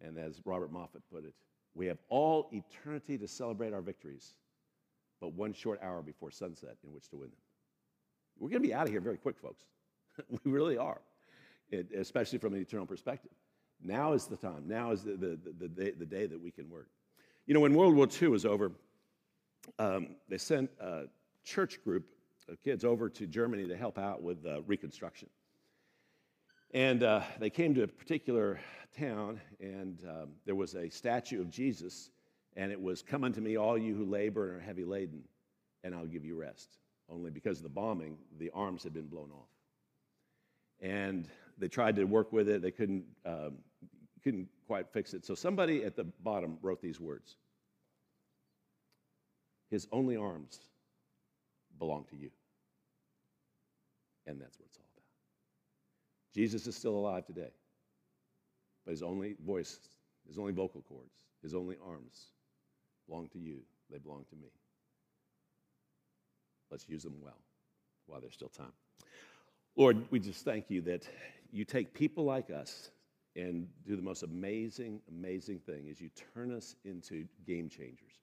And 0.01 0.17
as 0.17 0.41
Robert 0.45 0.71
Moffat 0.71 1.04
put 1.12 1.23
it, 1.25 1.34
we 1.73 1.86
have 1.88 1.99
all 2.10 2.49
eternity 2.51 3.17
to 3.17 3.28
celebrate 3.28 3.73
our 3.73 3.82
victories, 3.82 4.34
but 5.21 5.34
one 5.34 5.54
short 5.54 5.80
hour 5.82 6.01
before 6.01 6.32
sunset 6.32 6.78
in 6.84 6.93
which 6.93 7.08
to 7.10 7.17
win 7.17 7.30
them. 7.30 7.39
We're 8.39 8.49
going 8.49 8.61
to 8.61 8.67
be 8.67 8.73
out 8.73 8.85
of 8.85 8.91
here 8.91 9.01
very 9.01 9.17
quick, 9.17 9.39
folks. 9.39 9.63
we 10.43 10.51
really 10.51 10.77
are, 10.77 11.01
it, 11.71 11.91
especially 11.97 12.39
from 12.39 12.53
an 12.53 12.61
eternal 12.61 12.85
perspective. 12.85 13.31
Now 13.81 14.13
is 14.13 14.25
the 14.25 14.37
time. 14.37 14.63
Now 14.67 14.91
is 14.91 15.03
the, 15.03 15.15
the, 15.15 15.39
the, 15.59 15.67
day, 15.67 15.91
the 15.91 16.05
day 16.05 16.25
that 16.25 16.41
we 16.41 16.51
can 16.51 16.69
work. 16.69 16.87
You 17.45 17.53
know, 17.53 17.59
when 17.59 17.73
World 17.73 17.95
War 17.95 18.07
II 18.21 18.29
was 18.29 18.45
over, 18.45 18.71
um, 19.79 20.15
they 20.29 20.37
sent 20.37 20.69
a 20.79 21.03
church 21.43 21.83
group 21.83 22.05
of 22.49 22.61
kids 22.63 22.83
over 22.83 23.09
to 23.09 23.27
Germany 23.27 23.67
to 23.67 23.77
help 23.77 23.97
out 23.97 24.21
with 24.21 24.45
uh, 24.45 24.61
reconstruction. 24.63 25.29
And 26.73 27.03
uh, 27.03 27.21
they 27.39 27.49
came 27.49 27.73
to 27.75 27.83
a 27.83 27.87
particular 27.87 28.59
town, 28.97 29.39
and 29.59 29.99
um, 30.07 30.29
there 30.45 30.55
was 30.55 30.75
a 30.75 30.89
statue 30.89 31.41
of 31.41 31.49
Jesus, 31.49 32.09
and 32.55 32.71
it 32.71 32.81
was, 32.81 33.01
Come 33.01 33.23
unto 33.23 33.41
me, 33.41 33.57
all 33.57 33.77
you 33.77 33.95
who 33.95 34.05
labor 34.05 34.49
and 34.49 34.57
are 34.57 34.65
heavy 34.65 34.83
laden, 34.83 35.23
and 35.83 35.93
I'll 35.95 36.05
give 36.05 36.25
you 36.25 36.35
rest. 36.35 36.77
Only 37.09 37.31
because 37.31 37.57
of 37.57 37.63
the 37.63 37.69
bombing, 37.69 38.17
the 38.39 38.49
arms 38.53 38.83
had 38.83 38.93
been 38.93 39.07
blown 39.07 39.29
off. 39.31 39.49
And 40.81 41.27
they 41.57 41.67
tried 41.67 41.95
to 41.97 42.05
work 42.05 42.33
with 42.33 42.49
it, 42.49 42.61
they 42.61 42.71
couldn't, 42.71 43.05
um, 43.25 43.57
couldn't 44.23 44.49
quite 44.67 44.87
fix 44.91 45.13
it. 45.13 45.25
So 45.25 45.35
somebody 45.35 45.83
at 45.83 45.95
the 45.95 46.03
bottom 46.03 46.57
wrote 46.61 46.81
these 46.81 46.99
words 46.99 47.35
His 49.69 49.87
only 49.91 50.17
arms 50.17 50.59
belong 51.77 52.05
to 52.09 52.15
you. 52.15 52.31
And 54.27 54.41
that's 54.41 54.59
what 54.59 54.65
it's 54.67 54.77
all 54.77 54.85
about. 54.95 55.03
Jesus 56.33 56.65
is 56.67 56.75
still 56.75 56.95
alive 56.95 57.25
today, 57.25 57.51
but 58.83 58.91
his 58.91 59.03
only 59.03 59.35
voice, 59.45 59.79
his 60.27 60.39
only 60.39 60.51
vocal 60.51 60.81
cords, 60.81 61.23
his 61.43 61.53
only 61.53 61.77
arms 61.85 62.31
belong 63.07 63.29
to 63.29 63.39
you. 63.39 63.59
They 63.91 63.99
belong 63.99 64.25
to 64.31 64.35
me. 64.35 64.49
Let's 66.71 66.88
use 66.89 67.04
them 67.04 67.15
well 67.21 67.38
while 68.08 68.21
there's 68.21 68.34
still 68.34 68.49
time. 68.49 68.73
Lord, 69.75 70.06
we 70.10 70.19
just 70.19 70.45
thank 70.45 70.69
you 70.69 70.82
that 70.82 71.08
you 71.51 71.65
take 71.65 71.93
people 71.93 72.23
like 72.23 72.49
us 72.49 72.91
and 73.36 73.67
do 73.86 73.95
the 73.95 74.01
most 74.01 74.23
amazing, 74.23 75.01
amazing 75.10 75.60
thing 75.60 75.88
is 75.88 75.99
you 75.99 76.10
turn 76.34 76.54
us 76.54 76.75
into 76.86 77.25
game 77.45 77.69
changers. 77.69 78.13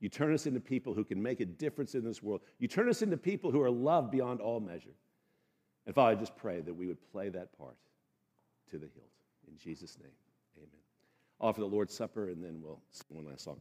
You 0.00 0.08
turn 0.08 0.32
us 0.32 0.46
into 0.46 0.60
people 0.60 0.94
who 0.94 1.04
can 1.04 1.20
make 1.22 1.40
a 1.40 1.44
difference 1.44 1.94
in 1.94 2.04
this 2.04 2.22
world. 2.22 2.40
You 2.58 2.68
turn 2.68 2.88
us 2.88 3.02
into 3.02 3.16
people 3.16 3.50
who 3.50 3.60
are 3.60 3.70
loved 3.70 4.10
beyond 4.10 4.40
all 4.40 4.60
measure. 4.60 4.94
And 5.86 5.94
Father, 5.94 6.16
I 6.16 6.20
just 6.20 6.36
pray 6.36 6.60
that 6.60 6.74
we 6.74 6.86
would 6.86 6.98
play 7.12 7.28
that 7.30 7.56
part 7.56 7.76
to 8.70 8.78
the 8.78 8.86
hilt. 8.86 9.10
In 9.48 9.56
Jesus' 9.56 9.96
name, 9.98 10.12
amen. 10.56 10.68
Offer 11.40 11.60
the 11.60 11.66
Lord's 11.66 11.94
Supper 11.94 12.28
and 12.28 12.42
then 12.42 12.60
we'll 12.62 12.80
sing 12.90 13.16
one 13.16 13.26
last 13.26 13.44
song. 13.44 13.60